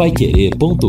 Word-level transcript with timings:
paiquerê.com.br 0.00 0.88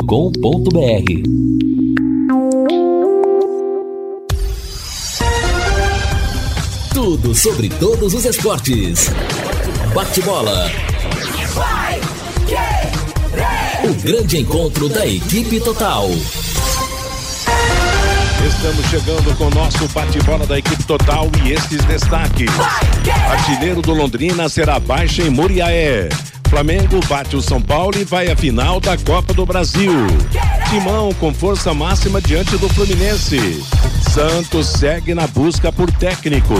Tudo 6.94 7.36
sobre 7.36 7.68
todos 7.68 8.13
os 8.13 8.24
esportes. 8.24 9.12
Bate-bola. 9.94 10.71
O 13.84 13.93
grande 14.02 14.38
encontro 14.38 14.88
da 14.88 15.05
equipe 15.05 15.59
total. 15.59 16.07
Estamos 18.48 18.86
chegando 18.86 19.38
com 19.38 19.48
o 19.48 19.50
nosso 19.50 19.89
bate-bola 19.89 20.48
da 20.48 20.57
equipe 20.57 20.86
total 20.86 21.30
e 21.43 21.52
estes 21.52 21.84
destaques. 21.84 22.50
Artilheiro 23.30 23.82
do 23.82 23.93
Londrina 23.93 24.48
será 24.48 24.80
baixa 24.80 25.21
em 25.21 25.30
Muriaé. 25.30 26.07
Flamengo 26.52 26.99
bate 27.07 27.38
o 27.38 27.41
São 27.41 27.61
Paulo 27.61 27.97
e 27.97 28.04
vai 28.04 28.29
à 28.29 28.36
final 28.36 28.81
da 28.81 28.97
Copa 28.97 29.33
do 29.33 29.46
Brasil. 29.46 29.93
Timão 30.69 31.14
com 31.14 31.33
força 31.33 31.73
máxima 31.73 32.19
diante 32.19 32.57
do 32.57 32.67
Fluminense. 32.67 33.63
Santos 34.11 34.67
segue 34.67 35.15
na 35.15 35.25
busca 35.27 35.71
por 35.71 35.89
técnico. 35.89 36.53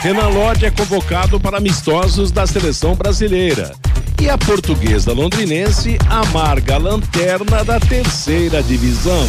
Renan 0.00 0.28
Lodge 0.28 0.64
é 0.64 0.70
convocado 0.70 1.38
para 1.38 1.58
amistosos 1.58 2.32
da 2.32 2.46
seleção 2.46 2.94
brasileira. 2.94 3.74
E 4.22 4.30
a 4.30 4.38
portuguesa 4.38 5.12
londrinense 5.12 5.98
amarga 6.08 6.76
a 6.76 6.78
lanterna 6.78 7.62
da 7.62 7.78
terceira 7.78 8.62
divisão. 8.62 9.28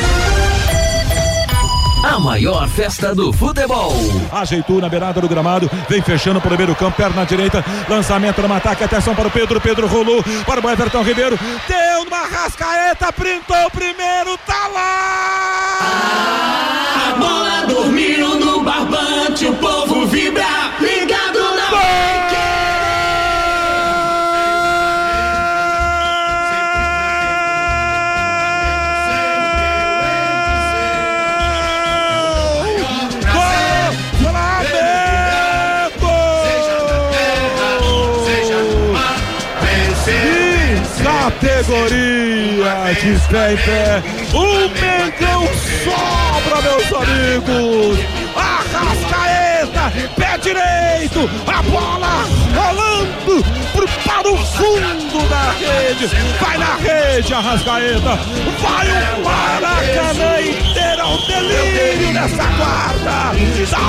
A 2.03 2.19
maior 2.19 2.67
festa 2.67 3.13
do 3.13 3.31
futebol. 3.31 3.93
Ajeitou 4.31 4.81
na 4.81 4.89
beirada 4.89 5.21
do 5.21 5.29
gramado, 5.29 5.69
vem 5.87 6.01
fechando 6.01 6.41
para 6.41 6.53
o 6.53 6.57
meio 6.57 6.75
campo, 6.75 6.97
perna 6.97 7.23
direita, 7.25 7.63
lançamento 7.87 8.41
no 8.41 8.53
ataque, 8.53 8.83
atenção 8.83 9.13
para 9.13 9.27
o 9.27 9.31
Pedro, 9.31 9.61
Pedro 9.61 9.87
rolou 9.87 10.23
para 10.45 10.65
o 10.65 10.69
Everton 10.69 11.03
Ribeiro, 11.03 11.39
deu 11.67 12.01
uma 12.07 12.25
rascaeta, 12.25 13.13
printou 13.13 13.67
o 13.67 13.71
primeiro, 13.71 14.37
tá 14.47 14.67
lá! 14.73 15.77
A 17.07 17.15
bola 17.17 17.65
dormiu 17.67 18.39
no 18.39 18.63
barbante, 18.63 19.45
o 19.45 19.53
povo 19.55 20.07
vibra, 20.07 20.43
ligado 20.79 21.50
categoria 41.41 42.93
de 42.93 43.19
pé 43.27 43.53
em 43.53 43.57
pé. 43.57 44.03
O 44.33 44.69
Mengão 44.79 45.47
sobra, 45.83 46.61
meus 46.61 46.93
amigos. 46.93 48.20
Pé 50.15 50.37
direito, 50.37 51.29
a 51.47 51.61
bola 51.63 52.25
rolando 52.53 53.43
para 54.05 54.31
o 54.31 54.37
fundo 54.37 55.27
da 55.27 55.51
rede. 55.53 56.07
Vai 56.39 56.57
na 56.57 56.75
rede, 56.75 57.33
Arrascaeta. 57.33 58.19
Vai 58.59 58.87
o 58.87 59.23
Maracanã 59.23 60.41
inteiro 60.41 61.01
ao 61.01 61.17
delírio 61.25 62.13
nessa 62.13 62.43
quarta. 62.43 63.31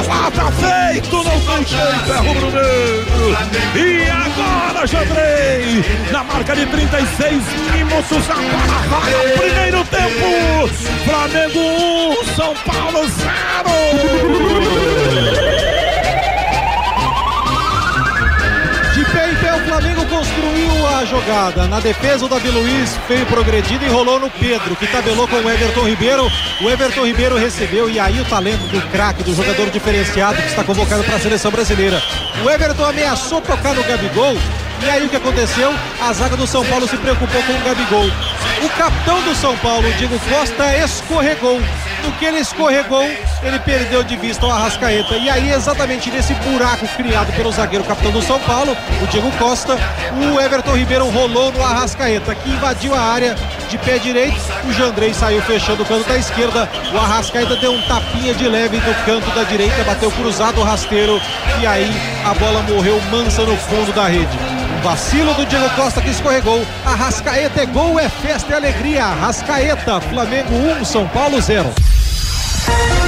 Lá, 0.08 0.30
tá 0.30 0.50
feito, 0.52 1.16
não 1.16 1.40
tem 1.40 1.66
jeito, 1.66 2.12
é 2.12 2.16
rubro-negro. 2.16 3.36
E 3.76 4.08
agora, 4.10 4.86
Jandrei, 4.86 5.84
na 6.10 6.24
marca 6.24 6.56
de 6.56 6.66
36 6.66 7.42
minutos, 7.72 8.30
a 8.30 8.34
bola 8.34 8.78
vai 8.88 9.14
ao 9.14 9.38
primeiro 9.38 9.84
tempo. 9.84 10.68
Flamengo 11.04 11.60
1, 11.60 12.24
São 12.34 12.54
Paulo 12.64 13.06
0. 13.08 14.91
Construiu 20.22 20.86
a 20.86 21.04
jogada. 21.04 21.66
Na 21.66 21.80
defesa, 21.80 22.24
o 22.24 22.28
Davi 22.28 22.48
Luiz 22.48 22.96
veio 23.08 23.26
progredindo 23.26 23.84
e 23.84 23.88
rolou 23.88 24.20
no 24.20 24.30
Pedro, 24.30 24.76
que 24.76 24.86
tabelou 24.86 25.26
com 25.26 25.34
o 25.36 25.50
Everton 25.50 25.82
Ribeiro. 25.82 26.30
O 26.60 26.70
Everton 26.70 27.04
Ribeiro 27.04 27.36
recebeu, 27.36 27.90
e 27.90 27.98
aí 27.98 28.20
o 28.20 28.24
talento 28.24 28.64
do 28.68 28.80
craque, 28.92 29.24
do 29.24 29.34
jogador 29.34 29.68
diferenciado 29.70 30.40
que 30.40 30.48
está 30.48 30.62
convocado 30.62 31.02
para 31.02 31.16
a 31.16 31.18
seleção 31.18 31.50
brasileira. 31.50 32.00
O 32.44 32.48
Everton 32.48 32.84
ameaçou 32.84 33.40
tocar 33.40 33.74
no 33.74 33.82
Gabigol, 33.82 34.36
e 34.84 34.90
aí 34.90 35.04
o 35.04 35.08
que 35.08 35.16
aconteceu? 35.16 35.74
A 36.00 36.12
zaga 36.12 36.36
do 36.36 36.46
São 36.46 36.64
Paulo 36.64 36.86
se 36.86 36.96
preocupou 36.96 37.42
com 37.42 37.52
o 37.54 37.60
Gabigol. 37.62 38.06
O 38.62 38.68
capitão 38.78 39.20
do 39.22 39.34
São 39.34 39.56
Paulo, 39.58 39.92
Diego 39.94 40.20
Costa, 40.20 40.76
escorregou. 40.76 41.60
No 42.02 42.10
que 42.12 42.24
ele 42.24 42.38
escorregou, 42.38 43.04
ele 43.04 43.58
perdeu 43.60 44.02
de 44.02 44.16
vista 44.16 44.44
o 44.44 44.50
Arrascaeta. 44.50 45.16
E 45.16 45.30
aí, 45.30 45.52
exatamente 45.52 46.10
nesse 46.10 46.34
buraco 46.34 46.86
criado 46.96 47.32
pelo 47.34 47.52
zagueiro 47.52 47.84
capitão 47.84 48.10
do 48.10 48.20
São 48.20 48.40
Paulo, 48.40 48.76
o 49.00 49.06
Diego 49.06 49.30
Costa, 49.38 49.76
o 50.12 50.40
Everton 50.40 50.76
Ribeiro 50.76 51.08
rolou 51.10 51.52
no 51.52 51.62
Arrascaeta, 51.62 52.34
que 52.34 52.50
invadiu 52.50 52.94
a 52.94 53.00
área 53.00 53.36
de 53.68 53.78
pé 53.78 53.98
direito. 53.98 54.36
O 54.68 54.72
Jandrei 54.72 55.14
saiu 55.14 55.40
fechando 55.42 55.82
o 55.82 55.86
canto 55.86 56.08
da 56.08 56.16
esquerda. 56.16 56.68
O 56.92 56.98
Arrascaeta 56.98 57.54
deu 57.56 57.72
um 57.72 57.82
tapinha 57.82 58.34
de 58.34 58.48
leve 58.48 58.78
no 58.78 58.94
canto 59.06 59.30
da 59.34 59.44
direita, 59.44 59.84
bateu 59.84 60.10
cruzado 60.10 60.60
o 60.60 60.64
rasteiro. 60.64 61.20
E 61.60 61.66
aí 61.66 61.90
a 62.24 62.34
bola 62.34 62.62
morreu 62.62 63.00
mansa 63.10 63.42
no 63.44 63.56
fundo 63.56 63.92
da 63.92 64.08
rede. 64.08 64.38
Vacilo 64.82 65.32
do 65.34 65.46
Diego 65.46 65.70
Costa 65.76 66.00
que 66.00 66.10
escorregou. 66.10 66.66
Arrascaeta 66.84 67.62
é 67.62 67.66
gol, 67.66 68.00
é 68.00 68.08
festa 68.08 68.52
e 68.52 68.56
alegria. 68.56 69.04
Arrascaeta, 69.04 70.00
Flamengo 70.00 70.52
1, 70.80 70.84
São 70.84 71.06
Paulo 71.06 71.40
0. 71.40 71.72
Thank 72.72 72.96
you. 72.96 73.01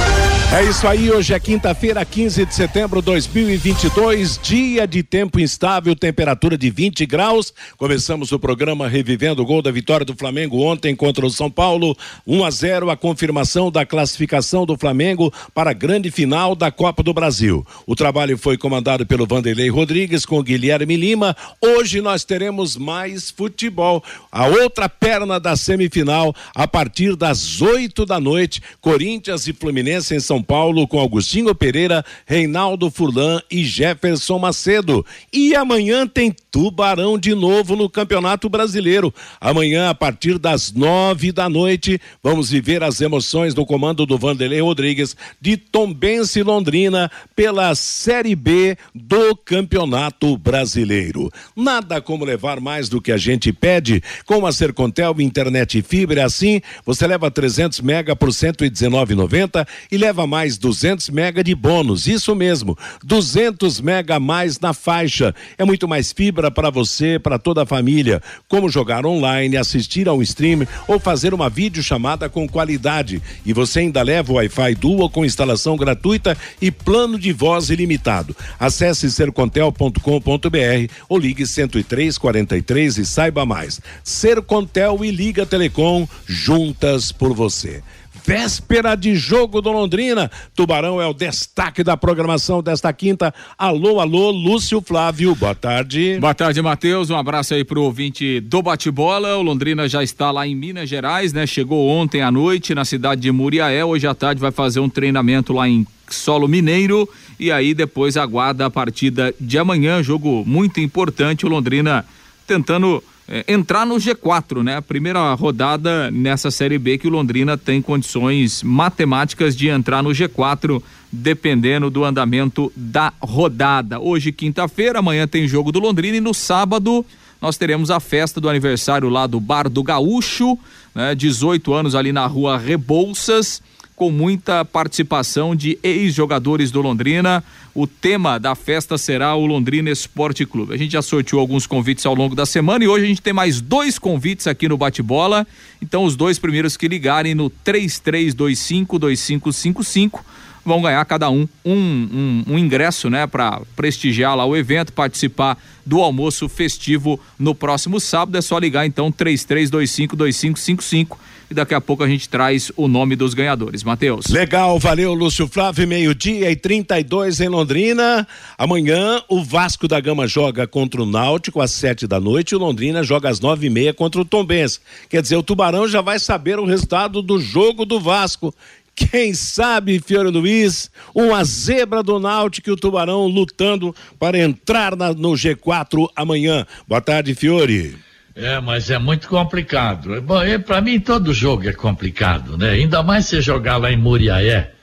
É 0.55 0.63
isso 0.63 0.87
aí, 0.87 1.11
hoje 1.11 1.33
é 1.33 1.39
quinta-feira, 1.39 2.05
15 2.05 2.45
de 2.45 2.55
setembro 2.55 3.01
de 3.01 3.07
2022, 3.07 4.39
dia 4.41 4.87
de 4.87 5.03
tempo 5.03 5.37
instável, 5.37 5.93
temperatura 5.93 6.57
de 6.57 6.69
20 6.69 7.05
graus. 7.05 7.53
Começamos 7.75 8.31
o 8.31 8.39
programa 8.39 8.87
revivendo 8.87 9.41
o 9.41 9.45
gol 9.45 9.61
da 9.61 9.69
vitória 9.69 10.05
do 10.05 10.15
Flamengo 10.15 10.61
ontem 10.61 10.95
contra 10.95 11.25
o 11.25 11.29
São 11.29 11.51
Paulo, 11.51 11.93
1 12.25 12.45
a 12.45 12.49
0, 12.49 12.89
a 12.89 12.95
confirmação 12.95 13.69
da 13.69 13.85
classificação 13.85 14.65
do 14.65 14.77
Flamengo 14.77 15.29
para 15.53 15.71
a 15.71 15.73
grande 15.73 16.09
final 16.09 16.55
da 16.55 16.71
Copa 16.71 17.03
do 17.03 17.13
Brasil. 17.13 17.67
O 17.85 17.93
trabalho 17.93 18.37
foi 18.37 18.57
comandado 18.57 19.05
pelo 19.05 19.27
Vanderlei 19.27 19.67
Rodrigues 19.67 20.25
com 20.25 20.41
Guilherme 20.41 20.95
Lima. 20.95 21.35
Hoje 21.61 21.99
nós 21.99 22.23
teremos 22.23 22.77
mais 22.77 23.29
futebol. 23.29 24.01
A 24.31 24.47
outra 24.47 24.87
perna 24.87 25.37
da 25.37 25.57
semifinal 25.57 26.33
a 26.55 26.65
partir 26.65 27.17
das 27.17 27.61
8 27.61 28.05
da 28.05 28.21
noite, 28.21 28.61
Corinthians 28.79 29.49
e 29.49 29.51
Fluminense 29.51 30.15
em 30.15 30.19
São 30.21 30.44
Paulo 30.45 30.87
com 30.87 31.01
Agostinho 31.01 31.53
Pereira, 31.55 32.05
Reinaldo 32.25 32.89
Furlan 32.91 33.41
e 33.49 33.63
Jefferson 33.65 34.39
Macedo. 34.39 35.05
E 35.33 35.55
amanhã 35.55 36.07
tem 36.07 36.35
Tubarão 36.55 37.17
de 37.17 37.35
novo 37.35 37.75
no 37.75 37.89
Campeonato 37.89 38.47
Brasileiro. 38.47 39.13
Amanhã, 39.41 39.89
a 39.89 39.93
partir 39.93 40.39
das 40.39 40.71
nove 40.71 41.33
da 41.33 41.49
noite, 41.49 41.99
vamos 42.23 42.49
viver 42.49 42.81
as 42.81 43.01
emoções 43.01 43.53
do 43.53 43.65
comando 43.65 44.05
do 44.05 44.17
Vanderlei 44.17 44.61
Rodrigues 44.61 45.17
de 45.41 45.57
Tombense 45.57 46.41
Londrina 46.43 47.11
pela 47.35 47.75
Série 47.75 48.37
B 48.37 48.77
do 48.95 49.35
Campeonato 49.35 50.37
Brasileiro. 50.37 51.29
Nada 51.53 51.99
como 51.99 52.23
levar 52.23 52.61
mais 52.61 52.87
do 52.87 53.01
que 53.01 53.11
a 53.11 53.17
gente 53.17 53.51
pede. 53.51 54.01
Com 54.25 54.45
a 54.45 54.53
Sercontel 54.53 55.13
internet 55.19 55.79
e 55.79 55.81
fibra, 55.81 56.21
é 56.21 56.23
assim, 56.23 56.61
você 56.85 57.05
leva 57.05 57.29
300 57.29 57.81
mega 57.81 58.15
por 58.15 58.29
119,90 58.29 59.67
e 59.91 59.97
leva 59.97 60.25
mais 60.25 60.57
200 60.57 61.09
mega 61.09 61.43
de 61.43 61.53
bônus. 61.53 62.07
Isso 62.07 62.33
mesmo, 62.33 62.77
200 63.03 63.81
mega 63.81 64.15
a 64.15 64.19
mais 64.21 64.57
na 64.57 64.71
faixa. 64.71 65.35
É 65.57 65.65
muito 65.65 65.85
mais 65.85 66.13
fibra 66.13 66.44
para 66.49 66.69
você, 66.69 67.19
para 67.19 67.37
toda 67.37 67.63
a 67.63 67.65
família. 67.65 68.21
Como 68.47 68.69
jogar 68.69 69.05
online, 69.05 69.57
assistir 69.57 70.07
a 70.07 70.13
um 70.13 70.21
stream 70.21 70.67
ou 70.87 70.99
fazer 70.99 71.33
uma 71.33 71.49
videochamada 71.49 72.29
com 72.29 72.47
qualidade. 72.47 73.21
E 73.45 73.53
você 73.53 73.79
ainda 73.79 74.01
leva 74.01 74.31
o 74.31 74.35
Wi-Fi 74.35 74.75
Dual 74.75 75.09
com 75.09 75.25
instalação 75.25 75.75
gratuita 75.75 76.37
e 76.61 76.71
plano 76.71 77.19
de 77.19 77.31
voz 77.31 77.69
ilimitado. 77.69 78.35
Acesse 78.59 79.11
sercontel.com.br 79.11 80.93
ou 81.09 81.17
ligue 81.17 81.43
10343 81.43 82.97
e 82.97 83.05
saiba 83.05 83.45
mais. 83.45 83.81
Sercontel 84.03 85.03
e 85.03 85.11
Liga 85.11 85.45
Telecom 85.45 86.07
juntas 86.25 87.11
por 87.11 87.33
você. 87.33 87.83
Véspera 88.25 88.95
de 88.95 89.15
jogo 89.15 89.61
do 89.61 89.71
Londrina. 89.71 90.31
Tubarão 90.55 90.99
é 91.01 91.05
o 91.05 91.13
destaque 91.13 91.83
da 91.83 91.95
programação 91.95 92.63
desta 92.63 92.91
quinta. 92.91 93.33
Alô, 93.57 93.99
alô, 93.99 94.31
Lúcio 94.31 94.81
Flávio, 94.81 95.35
boa 95.35 95.53
tarde. 95.53 96.17
Boa 96.19 96.33
tarde, 96.33 96.61
Matheus. 96.61 97.09
Um 97.09 97.15
abraço 97.15 97.53
aí 97.53 97.63
pro 97.63 97.83
ouvinte 97.83 98.39
do 98.39 98.61
bate-bola. 98.61 99.37
O 99.37 99.43
Londrina 99.43 99.87
já 99.87 100.01
está 100.01 100.31
lá 100.31 100.47
em 100.47 100.55
Minas 100.55 100.89
Gerais, 100.89 101.33
né? 101.33 101.45
Chegou 101.45 101.87
ontem 101.87 102.21
à 102.21 102.31
noite 102.31 102.73
na 102.73 102.83
cidade 102.83 103.21
de 103.21 103.31
Muriaé. 103.31 103.85
Hoje 103.85 104.07
à 104.07 104.15
tarde 104.15 104.41
vai 104.41 104.51
fazer 104.51 104.79
um 104.79 104.89
treinamento 104.89 105.53
lá 105.53 105.69
em 105.69 105.85
solo 106.09 106.47
mineiro 106.47 107.07
e 107.39 107.51
aí 107.51 107.73
depois 107.73 108.17
aguarda 108.17 108.65
a 108.65 108.69
partida 108.69 109.33
de 109.39 109.57
amanhã, 109.57 110.01
jogo 110.01 110.43
muito 110.45 110.79
importante, 110.79 111.45
o 111.45 111.49
Londrina 111.49 112.05
tentando 112.45 113.03
é, 113.27 113.43
entrar 113.47 113.85
no 113.85 113.95
G4, 113.95 114.61
né? 114.63 114.77
A 114.77 114.81
primeira 114.81 115.33
rodada 115.33 116.11
nessa 116.11 116.51
Série 116.51 116.77
B 116.77 116.97
que 116.97 117.07
o 117.07 117.11
Londrina 117.11 117.57
tem 117.57 117.81
condições 117.81 118.61
matemáticas 118.61 119.55
de 119.55 119.67
entrar 119.67 120.03
no 120.03 120.11
G4, 120.11 120.81
dependendo 121.11 121.89
do 121.89 122.03
andamento 122.03 122.71
da 122.75 123.11
rodada. 123.19 123.99
Hoje, 123.99 124.31
quinta-feira, 124.31 124.99
amanhã 124.99 125.27
tem 125.27 125.47
jogo 125.47 125.71
do 125.71 125.79
Londrina 125.79 126.17
e 126.17 126.21
no 126.21 126.33
sábado 126.33 127.05
nós 127.41 127.57
teremos 127.57 127.91
a 127.91 127.99
festa 127.99 128.39
do 128.39 128.49
aniversário 128.49 129.09
lá 129.09 129.27
do 129.27 129.39
Bar 129.39 129.69
do 129.69 129.83
Gaúcho, 129.83 130.57
né? 130.93 131.15
18 131.15 131.73
anos 131.73 131.95
ali 131.95 132.11
na 132.11 132.25
rua 132.25 132.57
Rebouças 132.57 133.61
com 133.95 134.11
muita 134.11 134.65
participação 134.65 135.55
de 135.55 135.79
ex-jogadores 135.81 136.69
do 136.69 136.81
Londrina. 136.81 137.41
O 137.73 137.87
tema 137.87 138.37
da 138.37 138.53
festa 138.55 138.97
será 138.97 139.33
o 139.35 139.45
Londrina 139.45 139.89
Esporte 139.89 140.45
Clube. 140.45 140.73
A 140.73 140.77
gente 140.77 140.91
já 140.91 141.01
sorteou 141.01 141.39
alguns 141.39 141.65
convites 141.65 142.05
ao 142.05 142.13
longo 142.13 142.35
da 142.35 142.45
semana 142.45 142.83
e 142.83 142.87
hoje 142.87 143.05
a 143.05 143.07
gente 143.07 143.21
tem 143.21 143.33
mais 143.33 143.61
dois 143.61 143.97
convites 143.97 144.47
aqui 144.47 144.67
no 144.67 144.77
Bate-Bola. 144.77 145.47
Então, 145.81 146.03
os 146.03 146.15
dois 146.15 146.39
primeiros 146.39 146.75
que 146.75 146.87
ligarem 146.87 147.35
no 147.35 147.49
33252555 147.65 150.19
vão 150.65 150.81
ganhar 150.81 151.05
cada 151.05 151.29
um 151.29 151.47
um, 151.63 151.73
um, 151.73 152.43
um 152.53 152.57
ingresso, 152.57 153.07
né, 153.09 153.27
para 153.27 153.61
prestigiar 153.75 154.35
lá 154.35 154.45
o 154.45 154.57
evento, 154.57 154.91
participar 154.91 155.57
do 155.85 156.01
almoço 156.01 156.49
festivo 156.49 157.19
no 157.37 157.53
próximo 157.53 157.99
sábado. 157.99 158.35
É 158.37 158.41
só 158.41 158.57
ligar 158.57 158.85
então 158.85 159.11
33252555 159.11 161.17
e 161.49 161.53
daqui 161.53 161.73
a 161.73 161.81
pouco 161.81 162.03
a 162.03 162.07
gente 162.07 162.27
traz 162.27 162.71
o 162.75 162.87
nome 162.87 163.15
dos 163.15 163.33
ganhadores. 163.33 163.83
Matheus. 163.83 164.27
Legal, 164.27 164.79
valeu, 164.79 165.13
Lúcio 165.13 165.47
Flávio. 165.47 165.87
Meio-dia 165.87 166.49
e 166.49 166.55
32 166.55 167.39
em 167.39 167.47
Londrina. 167.47 168.27
Amanhã 168.57 169.21
o 169.29 169.43
Vasco 169.43 169.87
da 169.87 169.99
Gama 169.99 170.27
joga 170.27 170.67
contra 170.67 171.01
o 171.01 171.05
Náutico 171.05 171.61
às 171.61 171.71
sete 171.71 172.07
da 172.07 172.19
noite 172.19 172.51
e 172.51 172.55
o 172.55 172.59
Londrina 172.59 173.03
joga 173.03 173.29
às 173.29 173.39
nove 173.39 173.67
e 173.67 173.69
meia 173.69 173.93
contra 173.93 174.21
o 174.21 174.25
Tombense. 174.25 174.79
Quer 175.09 175.21
dizer, 175.21 175.35
o 175.35 175.43
Tubarão 175.43 175.87
já 175.87 176.01
vai 176.01 176.19
saber 176.19 176.59
o 176.59 176.65
resultado 176.65 177.21
do 177.21 177.39
jogo 177.39 177.85
do 177.85 177.99
Vasco. 177.99 178.53
Quem 178.95 179.33
sabe, 179.33 179.99
Fiore 179.99 180.29
Luiz, 180.29 180.89
uma 181.13 181.43
zebra 181.43 182.01
do 182.01 182.17
Náutico 182.17 182.69
e 182.69 182.71
o 182.71 182.77
Tubarão 182.77 183.27
lutando 183.27 183.93
para 184.17 184.39
entrar 184.39 184.95
na, 184.95 185.13
no 185.13 185.33
G4 185.33 186.07
amanhã. 186.15 186.65
Boa 186.87 187.01
tarde, 187.01 187.35
Fiore. 187.35 187.97
É, 188.35 188.59
mas 188.59 188.89
é 188.89 188.99
muito 188.99 189.29
complicado. 189.29 190.21
Bom, 190.21 190.39
para 190.65 190.81
mim 190.81 190.99
todo 190.99 191.33
jogo 191.33 191.69
é 191.69 191.73
complicado, 191.73 192.57
né? 192.57 192.71
Ainda 192.71 193.01
mais 193.01 193.27
se 193.27 193.39
jogar 193.39 193.77
lá 193.77 193.89
em 193.91 193.97
Muriaé. 193.97 194.73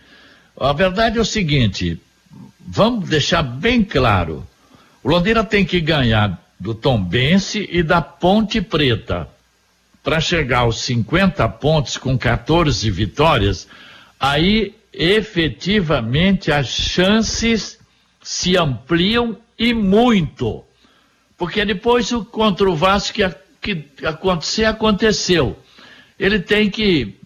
A 0.58 0.72
verdade 0.72 1.18
é 1.18 1.20
o 1.20 1.24
seguinte, 1.24 2.00
vamos 2.66 3.08
deixar 3.10 3.42
bem 3.42 3.84
claro. 3.84 4.46
O 5.02 5.08
Londrina 5.10 5.44
tem 5.44 5.66
que 5.66 5.80
ganhar 5.80 6.40
do 6.58 6.74
Tombense 6.74 7.68
e 7.70 7.82
da 7.82 8.00
Ponte 8.00 8.62
Preta. 8.62 9.28
Para 10.02 10.20
chegar 10.20 10.60
aos 10.60 10.80
50 10.80 11.46
pontos 11.50 11.96
com 11.98 12.16
14 12.16 12.90
vitórias, 12.90 13.68
aí 14.18 14.74
efetivamente 14.92 16.50
as 16.50 16.68
chances 16.68 17.78
se 18.22 18.56
ampliam 18.56 19.36
e 19.58 19.74
muito. 19.74 20.64
Porque 21.36 21.64
depois 21.64 22.12
o 22.12 22.24
contra 22.24 22.70
o 22.70 22.76
Vasco 22.76 23.20
que 23.62 23.86
acontecer, 24.04 24.64
aconteceu. 24.64 25.58
Ele 26.18 26.40
tem 26.40 26.68
que, 26.68 27.16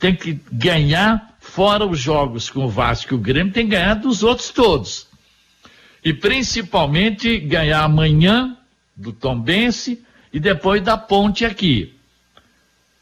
tem 0.00 0.16
que 0.16 0.40
ganhar, 0.50 1.36
fora 1.38 1.86
os 1.86 2.00
jogos 2.00 2.50
com 2.50 2.64
o 2.64 2.70
Vasco 2.70 3.14
e 3.14 3.16
o 3.16 3.20
Grêmio, 3.20 3.52
tem 3.52 3.66
que 3.66 3.76
ganhar 3.76 3.94
dos 3.94 4.22
outros 4.22 4.50
todos. 4.50 5.06
E 6.02 6.12
principalmente 6.12 7.38
ganhar 7.38 7.84
amanhã 7.84 8.56
do 8.96 9.12
Tombense 9.12 10.02
e 10.32 10.40
depois 10.40 10.82
da 10.82 10.96
ponte 10.96 11.44
aqui. 11.44 11.94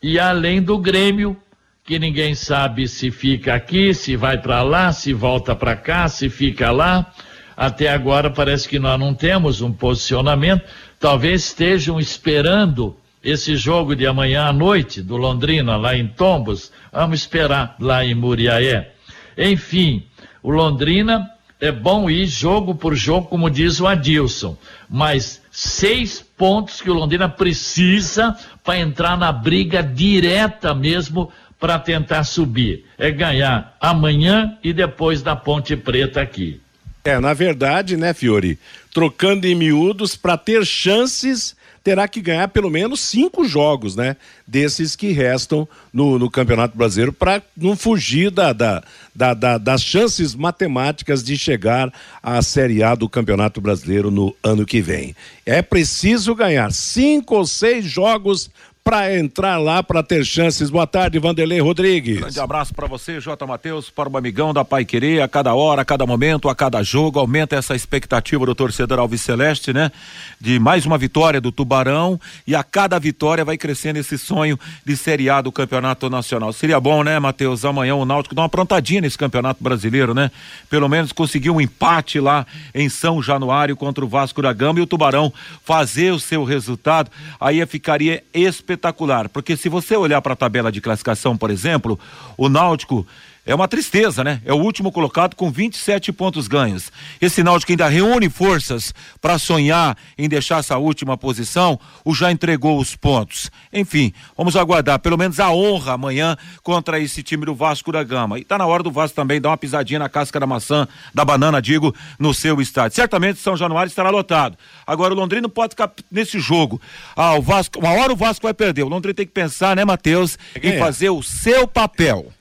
E 0.02 0.18
além 0.18 0.62
do 0.62 0.78
Grêmio, 0.78 1.36
que 1.84 1.98
ninguém 1.98 2.34
sabe 2.34 2.88
se 2.88 3.10
fica 3.10 3.54
aqui, 3.54 3.92
se 3.92 4.16
vai 4.16 4.38
para 4.38 4.62
lá, 4.62 4.92
se 4.92 5.12
volta 5.12 5.54
para 5.54 5.76
cá, 5.76 6.08
se 6.08 6.28
fica 6.28 6.70
lá. 6.70 7.12
Até 7.56 7.88
agora 7.88 8.30
parece 8.30 8.68
que 8.68 8.78
nós 8.78 8.98
não 8.98 9.14
temos 9.14 9.60
um 9.60 9.72
posicionamento. 9.72 10.64
Talvez 10.98 11.44
estejam 11.46 12.00
esperando 12.00 12.96
esse 13.22 13.56
jogo 13.56 13.94
de 13.94 14.06
amanhã 14.06 14.46
à 14.46 14.52
noite 14.52 15.02
do 15.02 15.16
Londrina 15.16 15.76
lá 15.76 15.96
em 15.96 16.06
Tombos. 16.06 16.72
Vamos 16.92 17.20
esperar 17.20 17.76
lá 17.78 18.04
em 18.04 18.14
Muriaé. 18.14 18.92
Enfim, 19.36 20.06
o 20.42 20.50
Londrina 20.50 21.30
é 21.64 21.72
bom 21.72 22.10
ir 22.10 22.26
jogo 22.26 22.74
por 22.74 22.94
jogo, 22.94 23.26
como 23.26 23.48
diz 23.48 23.80
o 23.80 23.86
Adilson, 23.86 24.54
mas 24.88 25.40
seis 25.50 26.20
pontos 26.36 26.82
que 26.82 26.90
o 26.90 26.94
Londrina 26.94 27.26
precisa 27.26 28.36
para 28.62 28.78
entrar 28.78 29.16
na 29.16 29.32
briga 29.32 29.82
direta 29.82 30.74
mesmo 30.74 31.32
para 31.58 31.78
tentar 31.78 32.22
subir. 32.24 32.84
É 32.98 33.10
ganhar 33.10 33.74
amanhã 33.80 34.58
e 34.62 34.74
depois 34.74 35.22
da 35.22 35.34
Ponte 35.34 35.74
Preta 35.74 36.20
aqui. 36.20 36.60
É, 37.02 37.18
na 37.18 37.32
verdade, 37.32 37.96
né, 37.96 38.12
Fiore? 38.12 38.58
Trocando 38.92 39.46
em 39.46 39.54
miúdos 39.54 40.16
para 40.16 40.36
ter 40.36 40.66
chances 40.66 41.56
terá 41.84 42.08
que 42.08 42.22
ganhar 42.22 42.48
pelo 42.48 42.70
menos 42.70 43.00
cinco 43.00 43.46
jogos, 43.46 43.94
né? 43.94 44.16
Desses 44.46 44.96
que 44.96 45.12
restam 45.12 45.68
no, 45.92 46.18
no 46.18 46.30
Campeonato 46.30 46.76
Brasileiro 46.76 47.12
para 47.12 47.42
não 47.54 47.76
fugir 47.76 48.30
da, 48.30 48.54
da, 48.54 48.82
da, 49.14 49.34
da, 49.34 49.58
das 49.58 49.82
chances 49.82 50.34
matemáticas 50.34 51.22
de 51.22 51.36
chegar 51.36 51.92
à 52.22 52.40
Série 52.40 52.82
A 52.82 52.94
do 52.94 53.06
Campeonato 53.06 53.60
Brasileiro 53.60 54.10
no 54.10 54.34
ano 54.42 54.64
que 54.64 54.80
vem. 54.80 55.14
É 55.44 55.60
preciso 55.60 56.34
ganhar 56.34 56.72
cinco 56.72 57.36
ou 57.36 57.46
seis 57.46 57.84
jogos 57.84 58.50
para 58.84 59.18
entrar 59.18 59.56
lá 59.56 59.82
para 59.82 60.02
ter 60.02 60.22
chances. 60.26 60.68
Boa 60.68 60.86
tarde, 60.86 61.18
Vanderlei 61.18 61.58
Rodrigues. 61.58 62.18
Grande 62.18 62.38
abraço 62.38 62.74
para 62.74 62.86
você, 62.86 63.18
J. 63.18 63.46
Matheus, 63.46 63.88
para 63.88 64.10
o 64.10 64.16
amigão 64.18 64.52
da 64.52 64.62
Pai 64.62 64.84
Querer, 64.84 65.22
a 65.22 65.26
cada 65.26 65.54
hora, 65.54 65.80
a 65.80 65.84
cada 65.86 66.04
momento, 66.04 66.50
a 66.50 66.54
cada 66.54 66.82
jogo, 66.82 67.18
aumenta 67.18 67.56
essa 67.56 67.74
expectativa 67.74 68.44
do 68.44 68.54
torcedor 68.54 68.98
Alves 68.98 69.22
Celeste, 69.22 69.72
né? 69.72 69.90
De 70.38 70.58
mais 70.58 70.84
uma 70.84 70.98
vitória 70.98 71.40
do 71.40 71.50
Tubarão 71.50 72.20
e 72.46 72.54
a 72.54 72.62
cada 72.62 72.98
vitória 72.98 73.42
vai 73.42 73.56
crescendo 73.56 73.98
esse 73.98 74.18
sonho 74.18 74.60
de 74.84 74.94
Série 74.98 75.30
A 75.30 75.40
do 75.40 75.50
Campeonato 75.50 76.10
Nacional. 76.10 76.52
Seria 76.52 76.78
bom, 76.78 77.02
né, 77.02 77.18
Matheus, 77.18 77.64
amanhã 77.64 77.94
o 77.94 78.04
Náutico 78.04 78.34
dar 78.34 78.42
uma 78.42 78.46
aprontadinha 78.48 79.00
nesse 79.00 79.16
Campeonato 79.16 79.64
Brasileiro, 79.64 80.12
né? 80.12 80.30
Pelo 80.68 80.90
menos 80.90 81.10
conseguir 81.10 81.48
um 81.48 81.60
empate 81.60 82.20
lá 82.20 82.46
em 82.74 82.90
São 82.90 83.22
Januário 83.22 83.78
contra 83.78 84.04
o 84.04 84.08
Vasco 84.08 84.42
da 84.42 84.52
Gama 84.52 84.78
e 84.78 84.82
o 84.82 84.86
Tubarão 84.86 85.32
fazer 85.64 86.12
o 86.12 86.20
seu 86.20 86.44
resultado, 86.44 87.10
aí 87.40 87.64
ficaria 87.64 88.22
espetacular 88.34 88.73
espetacular, 88.74 89.28
porque 89.28 89.56
se 89.56 89.68
você 89.68 89.96
olhar 89.96 90.20
para 90.20 90.34
a 90.34 90.36
tabela 90.36 90.70
de 90.70 90.80
classificação, 90.80 91.36
por 91.36 91.50
exemplo, 91.50 91.98
o 92.36 92.48
Náutico 92.48 93.06
é 93.46 93.54
uma 93.54 93.68
tristeza, 93.68 94.24
né? 94.24 94.40
É 94.44 94.52
o 94.52 94.56
último 94.56 94.90
colocado 94.90 95.36
com 95.36 95.50
27 95.50 96.12
pontos 96.12 96.48
ganhos. 96.48 96.90
Esse 97.20 97.42
Náutico 97.42 97.72
ainda 97.72 97.88
reúne 97.88 98.30
forças 98.30 98.94
para 99.20 99.38
sonhar 99.38 99.96
em 100.16 100.28
deixar 100.28 100.60
essa 100.60 100.78
última 100.78 101.16
posição, 101.16 101.78
ou 102.04 102.14
já 102.14 102.32
entregou 102.32 102.78
os 102.78 102.96
pontos. 102.96 103.50
Enfim, 103.72 104.12
vamos 104.36 104.56
aguardar 104.56 104.98
pelo 104.98 105.18
menos 105.18 105.38
a 105.40 105.50
honra 105.50 105.92
amanhã 105.92 106.36
contra 106.62 106.98
esse 106.98 107.22
time 107.22 107.44
do 107.44 107.54
Vasco 107.54 107.92
da 107.92 108.02
Gama. 108.02 108.38
E 108.38 108.44
tá 108.44 108.56
na 108.56 108.66
hora 108.66 108.82
do 108.82 108.90
Vasco 108.90 109.14
também 109.14 109.40
dar 109.40 109.50
uma 109.50 109.58
pisadinha 109.58 109.98
na 109.98 110.08
casca 110.08 110.40
da 110.40 110.46
maçã, 110.46 110.88
da 111.12 111.24
banana, 111.24 111.60
digo, 111.60 111.94
no 112.18 112.32
seu 112.32 112.60
estádio. 112.62 112.96
Certamente 112.96 113.40
São 113.40 113.56
Januário 113.56 113.88
estará 113.88 114.08
lotado. 114.08 114.56
Agora 114.86 115.12
o 115.12 115.16
Londrina 115.16 115.48
pode 115.48 115.72
ficar 115.72 115.92
nesse 116.10 116.38
jogo. 116.38 116.80
Ah, 117.14 117.34
o 117.34 117.42
Vasco, 117.42 117.78
uma 117.78 117.92
hora 117.92 118.12
o 118.12 118.16
Vasco 118.16 118.46
vai 118.46 118.54
perder. 118.54 118.84
O 118.84 118.88
Londrina 118.88 119.14
tem 119.14 119.26
que 119.26 119.32
pensar, 119.32 119.76
né, 119.76 119.84
Matheus, 119.84 120.38
em 120.62 120.78
fazer 120.78 121.10
o 121.10 121.22
seu 121.22 121.68
papel. 121.68 122.32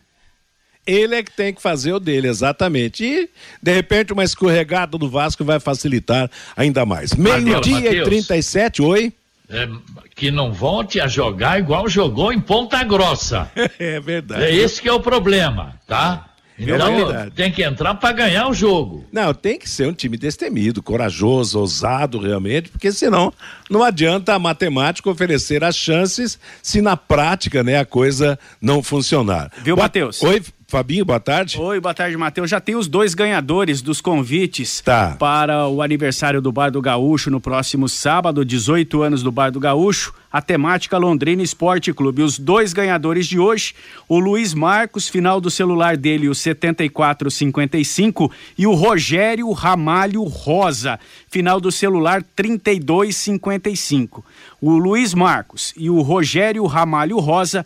Ele 0.86 1.16
é 1.16 1.24
que 1.24 1.32
tem 1.32 1.54
que 1.54 1.62
fazer 1.62 1.94
o 1.94 2.00
dele, 2.00 2.28
exatamente. 2.28 3.04
E, 3.04 3.30
de 3.62 3.74
repente, 3.74 4.12
uma 4.12 4.24
escorregada 4.24 4.98
do 4.98 5.10
Vasco 5.10 5.44
vai 5.44 5.60
facilitar 5.60 6.30
ainda 6.56 6.86
mais. 6.86 7.14
Meio-dia 7.14 8.02
e 8.02 8.04
37, 8.04 8.82
oi. 8.82 9.14
É, 9.50 9.68
que 10.16 10.32
não 10.32 10.52
volte 10.52 11.00
a 11.00 11.08
jogar 11.08 11.60
igual 11.60 11.88
jogou 11.88 12.34
em 12.34 12.40
Ponta 12.40 12.84
Grossa. 12.84 13.52
é 13.80 14.00
verdade. 14.00 14.44
É 14.44 14.56
esse 14.56 14.82
que 14.82 14.88
é 14.88 14.94
o 14.94 15.00
problema, 15.00 15.80
tá? 15.88 16.34
Então 16.58 17.12
é 17.12 17.30
tem 17.32 17.52
que 17.52 17.64
entrar 17.64 17.96
para 17.96 18.12
ganhar 18.14 18.48
o 18.48 18.54
jogo. 18.54 19.06
Não, 19.12 19.34
tem 19.34 19.58
que 19.58 19.70
ser 19.70 19.88
um 19.88 19.94
time 19.94 20.18
destemido, 20.18 20.84
corajoso, 20.84 21.60
ousado 21.60 22.20
realmente, 22.20 22.70
porque 22.70 22.92
senão 22.92 23.34
não 23.70 23.84
adianta 23.84 24.34
a 24.34 24.40
matemática 24.40 25.10
oferecer 25.10 25.64
as 25.64 25.76
chances 25.76 26.40
se 26.62 26.82
na 26.82 26.96
prática, 26.96 27.64
né, 27.64 27.80
a 27.80 27.86
coisa 27.86 28.38
não 28.62 28.84
funcionar. 28.84 29.52
Viu, 29.64 29.76
Matheus? 29.76 30.22
Oi, 30.22 30.44
Fabinho, 30.74 31.06
boa 31.06 31.20
tarde. 31.20 31.62
Oi, 31.62 31.80
boa 31.80 31.94
tarde, 31.94 32.18
Matheus. 32.18 32.50
Já 32.50 32.60
tem 32.60 32.76
os 32.76 32.88
dois 32.88 33.14
ganhadores 33.14 33.80
dos 33.80 34.02
convites 34.02 34.82
tá. 34.82 35.16
para 35.20 35.68
o 35.68 35.84
aniversário 35.84 36.42
do 36.42 36.52
Bar 36.52 36.72
do 36.72 36.82
Gaúcho 36.82 37.30
no 37.30 37.40
próximo 37.40 37.88
sábado, 37.88 38.44
18 38.44 39.04
anos 39.04 39.22
do 39.22 39.32
Bar 39.32 39.52
do 39.52 39.60
Gaúcho, 39.60 40.16
a 40.34 40.42
temática 40.42 40.98
Londrina 40.98 41.44
Esporte 41.44 41.94
Clube. 41.94 42.24
Os 42.24 42.40
dois 42.40 42.74
ganhadores 42.74 43.28
de 43.28 43.38
hoje, 43.38 43.76
o 44.10 44.18
Luiz 44.18 44.56
Marcos, 44.56 45.08
final 45.08 45.40
do 45.40 45.52
celular 45.52 45.96
dele, 45.96 46.28
o 46.28 46.34
7455, 46.34 48.32
e 48.58 48.66
o 48.66 48.74
Rogério 48.74 49.52
Ramalho 49.52 50.24
Rosa, 50.24 51.00
final 51.30 51.62
do 51.62 51.72
celular 51.72 52.24
3255. 52.36 54.26
O 54.60 54.72
Luiz 54.72 55.14
Marcos 55.14 55.72
e 55.78 55.88
o 55.92 56.02
Rogério 56.02 56.66
Ramalho 56.66 57.20
Rosa 57.20 57.64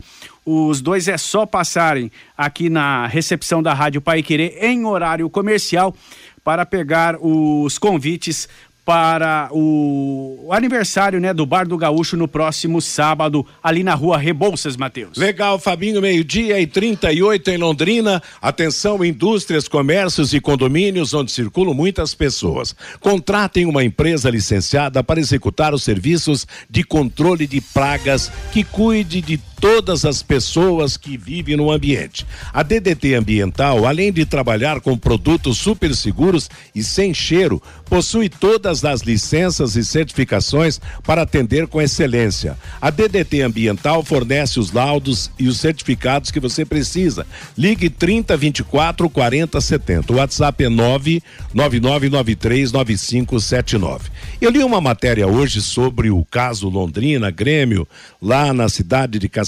os 0.50 0.82
dois 0.82 1.08
é 1.10 1.18
só 1.18 1.46
passarem 1.46 2.10
aqui 2.38 2.70
na 2.70 3.06
recepção 3.06 3.62
da 3.62 3.74
Rádio 3.74 4.00
Pai 4.00 4.24
Querer 4.24 4.58
em 4.62 4.86
horário 4.86 5.30
comercial 5.30 5.94
para 6.42 6.66
pegar 6.66 7.18
os 7.20 7.78
convites 7.78 8.48
para 8.88 9.50
o, 9.52 10.48
aniversário 10.50 11.20
né, 11.20 11.34
do 11.34 11.46
Bar 11.46 11.68
do 11.68 11.76
Gaúcho 11.76 12.16
no 12.16 12.26
próximo 12.26 12.82
sábado, 12.82 13.46
ali 13.62 13.84
na 13.84 13.94
rua 13.94 14.18
Rebouças, 14.18 14.78
Matheus. 14.78 15.18
Legal, 15.18 15.60
Fabinho, 15.60 16.02
meio-dia 16.02 16.58
e 16.58 16.66
38 16.66 17.50
em 17.50 17.58
Londrina. 17.58 18.24
Atenção, 18.42 19.04
indústrias, 19.04 19.68
comércios 19.68 20.34
e 20.34 20.40
condomínios 20.40 21.14
onde 21.14 21.34
circulam 21.34 21.74
muitas 21.74 22.16
pessoas. 22.16 22.74
Contratem 23.02 23.66
uma 23.66 23.84
empresa 23.84 24.30
licenciada 24.30 25.04
para 25.04 25.20
executar 25.20 25.74
os 25.74 25.84
serviços 25.84 26.48
de 26.70 26.82
controle 26.82 27.46
de 27.46 27.60
pragas 27.60 28.32
que 28.54 28.64
cuide 28.64 29.20
de 29.20 29.38
todas 29.60 30.06
as 30.06 30.24
pessoas 30.24 30.96
que 30.98 31.18
vivem 31.18 31.58
no 31.58 31.72
ambiente. 31.72 32.26
A 32.54 32.62
DDT 32.64 33.16
Ambiental, 33.16 33.86
além 33.86 34.12
de 34.12 34.26
trabalhar 34.26 34.82
com 34.82 34.98
produtos 34.98 35.58
super 35.58 35.96
seguros 35.96 36.50
e 36.74 36.84
sem 36.84 37.14
cheiro, 37.14 37.62
possui 37.86 38.28
todas 38.30 38.86
as 38.86 39.02
licenças 39.02 39.76
e 39.76 39.84
certificações 39.84 40.80
para 41.04 41.24
atender 41.24 41.68
com 41.68 41.82
excelência. 41.82 42.58
A 42.82 42.90
DDT 42.90 43.42
Ambiental 43.42 44.02
fornece 44.04 44.60
os 44.60 44.72
laudos 44.72 45.30
e 45.40 45.48
os 45.48 45.60
certificados 45.60 46.32
que 46.32 46.40
você 46.40 46.66
precisa. 46.66 47.26
Ligue 47.58 47.90
30 47.90 48.38
24 48.38 49.10
40 49.10 49.60
70. 49.60 50.14
O 50.14 50.18
WhatsApp 50.18 50.64
é 50.64 50.70
99993 50.70 52.72
9579. 52.72 54.10
Eu 54.40 54.52
li 54.52 54.64
uma 54.64 54.80
matéria 54.80 55.28
hoje 55.28 55.62
sobre 55.62 56.10
o 56.10 56.24
caso 56.26 56.70
Londrina, 56.70 57.32
Grêmio, 57.32 57.88
lá 58.22 58.54
na 58.54 58.70
cidade 58.70 59.20
de 59.20 59.30
Cascavel, 59.30 59.47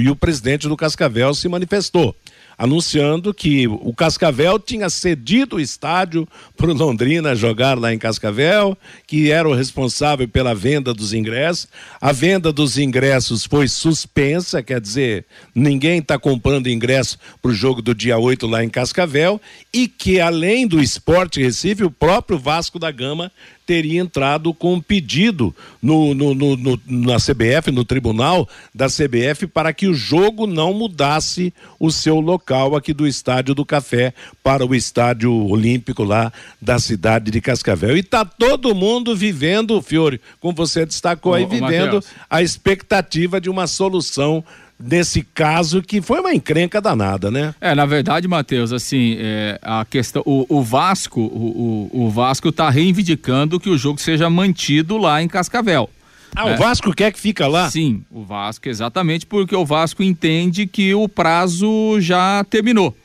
e 0.00 0.10
o 0.10 0.16
presidente 0.16 0.68
do 0.68 0.76
Cascavel 0.76 1.34
se 1.34 1.48
manifestou 1.48 2.14
anunciando 2.62 3.32
que 3.34 3.66
o 3.66 3.92
Cascavel 3.92 4.58
tinha 4.58 4.88
cedido 4.88 5.56
o 5.56 5.60
estádio 5.60 6.28
para 6.56 6.70
o 6.70 6.74
Londrina 6.74 7.34
jogar 7.34 7.78
lá 7.78 7.92
em 7.92 7.98
Cascavel, 7.98 8.76
que 9.06 9.30
era 9.30 9.48
o 9.48 9.54
responsável 9.54 10.28
pela 10.28 10.54
venda 10.54 10.94
dos 10.94 11.12
ingressos. 11.12 11.68
A 12.00 12.12
venda 12.12 12.52
dos 12.52 12.78
ingressos 12.78 13.44
foi 13.44 13.68
suspensa, 13.68 14.62
quer 14.62 14.80
dizer, 14.80 15.24
ninguém 15.54 15.98
está 15.98 16.18
comprando 16.18 16.68
ingresso 16.68 17.18
para 17.40 17.50
o 17.50 17.54
jogo 17.54 17.82
do 17.82 17.94
dia 17.94 18.18
8 18.18 18.46
lá 18.46 18.62
em 18.62 18.68
Cascavel, 18.68 19.40
e 19.72 19.88
que 19.88 20.20
além 20.20 20.66
do 20.66 20.80
Esporte 20.80 21.42
Recife, 21.42 21.84
o 21.84 21.90
próprio 21.90 22.38
Vasco 22.38 22.78
da 22.78 22.90
Gama 22.90 23.32
teria 23.66 24.00
entrado 24.00 24.52
com 24.52 24.74
um 24.74 24.80
pedido 24.80 25.54
no, 25.80 26.14
no, 26.14 26.34
no, 26.34 26.56
no, 26.56 26.80
na 26.86 27.16
CBF, 27.16 27.70
no 27.70 27.84
tribunal 27.84 28.48
da 28.74 28.86
CBF, 28.86 29.46
para 29.46 29.72
que 29.72 29.86
o 29.86 29.94
jogo 29.94 30.46
não 30.46 30.74
mudasse 30.74 31.52
o 31.78 31.90
seu 31.90 32.20
local 32.20 32.74
aqui 32.74 32.92
do 32.92 33.06
Estádio 33.06 33.54
do 33.54 33.64
Café 33.64 34.12
para 34.42 34.66
o 34.66 34.74
Estádio 34.74 35.32
Olímpico 35.32 36.02
lá 36.02 36.32
da 36.60 36.78
cidade 36.78 37.30
de 37.30 37.40
Cascavel. 37.40 37.96
E 37.96 38.00
está 38.00 38.24
todo 38.24 38.74
mundo 38.74 39.14
vivendo, 39.16 39.80
Fiore, 39.80 40.20
como 40.40 40.54
você 40.54 40.84
destacou 40.84 41.34
aí, 41.34 41.46
vivendo 41.46 42.02
a 42.28 42.42
expectativa 42.42 43.40
de 43.40 43.48
uma 43.48 43.66
solução 43.66 44.44
nesse 44.84 45.22
caso 45.22 45.82
que 45.82 46.00
foi 46.00 46.20
uma 46.20 46.34
encrenca 46.34 46.80
danada, 46.80 47.30
né? 47.30 47.54
É, 47.60 47.74
na 47.74 47.86
verdade, 47.86 48.26
Matheus, 48.26 48.72
assim, 48.72 49.16
é, 49.18 49.58
a 49.62 49.84
questão, 49.84 50.22
o, 50.26 50.46
o 50.48 50.62
Vasco, 50.62 51.20
o, 51.20 51.90
o, 51.92 52.04
o 52.06 52.10
Vasco 52.10 52.48
está 52.48 52.68
reivindicando 52.68 53.60
que 53.60 53.68
o 53.68 53.78
jogo 53.78 54.00
seja 54.00 54.28
mantido 54.28 54.96
lá 54.96 55.22
em 55.22 55.28
Cascavel. 55.28 55.88
Ah, 56.34 56.48
é. 56.48 56.54
o 56.54 56.58
Vasco 56.58 56.92
quer 56.94 57.12
que 57.12 57.20
fica 57.20 57.46
lá? 57.46 57.70
Sim, 57.70 58.02
o 58.10 58.24
Vasco, 58.24 58.68
exatamente 58.68 59.26
porque 59.26 59.54
o 59.54 59.66
Vasco 59.66 60.02
entende 60.02 60.66
que 60.66 60.94
o 60.94 61.08
prazo 61.08 62.00
já 62.00 62.44
terminou. 62.48 62.96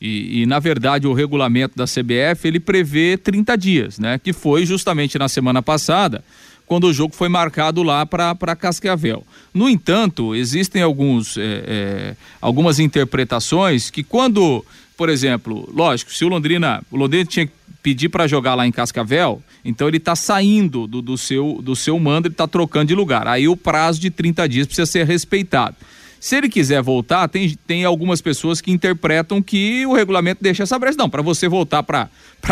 E, 0.00 0.42
e, 0.42 0.46
na 0.46 0.58
verdade, 0.58 1.06
o 1.06 1.14
regulamento 1.14 1.76
da 1.76 1.84
CBF 1.84 2.46
ele 2.46 2.60
prevê 2.60 3.16
30 3.16 3.56
dias, 3.56 3.98
né? 3.98 4.20
Que 4.22 4.34
foi 4.34 4.66
justamente 4.66 5.18
na 5.18 5.28
semana 5.28 5.62
passada 5.62 6.22
quando 6.66 6.84
o 6.84 6.92
jogo 6.92 7.14
foi 7.14 7.28
marcado 7.28 7.82
lá 7.82 8.06
para 8.06 8.56
Cascavel. 8.56 9.24
No 9.52 9.68
entanto, 9.68 10.34
existem 10.34 10.82
alguns, 10.82 11.36
é, 11.36 11.64
é, 11.66 12.16
algumas 12.40 12.78
interpretações 12.78 13.90
que 13.90 14.02
quando, 14.02 14.64
por 14.96 15.08
exemplo, 15.08 15.68
lógico, 15.72 16.12
se 16.12 16.24
o 16.24 16.28
Londrina, 16.28 16.82
o 16.90 16.96
Londrina 16.96 17.24
tinha 17.24 17.46
que 17.46 17.52
pedir 17.82 18.08
para 18.08 18.26
jogar 18.26 18.54
lá 18.54 18.66
em 18.66 18.72
Cascavel, 18.72 19.42
então 19.62 19.86
ele 19.86 19.98
está 19.98 20.16
saindo 20.16 20.86
do, 20.86 21.02
do, 21.02 21.18
seu, 21.18 21.60
do 21.62 21.76
seu 21.76 21.98
mando, 21.98 22.28
ele 22.28 22.34
está 22.34 22.48
trocando 22.48 22.86
de 22.86 22.94
lugar. 22.94 23.28
Aí 23.28 23.46
o 23.46 23.56
prazo 23.56 24.00
de 24.00 24.10
30 24.10 24.48
dias 24.48 24.66
precisa 24.66 24.86
ser 24.86 25.06
respeitado. 25.06 25.76
Se 26.24 26.36
ele 26.36 26.48
quiser 26.48 26.80
voltar, 26.80 27.28
tem, 27.28 27.54
tem 27.66 27.84
algumas 27.84 28.22
pessoas 28.22 28.58
que 28.58 28.70
interpretam 28.72 29.42
que 29.42 29.84
o 29.84 29.92
regulamento 29.92 30.42
deixa 30.42 30.62
essa 30.62 30.78
brecha. 30.78 30.96
Não, 30.96 31.10
para 31.10 31.20
você 31.20 31.46
voltar 31.46 31.82
para 31.82 32.08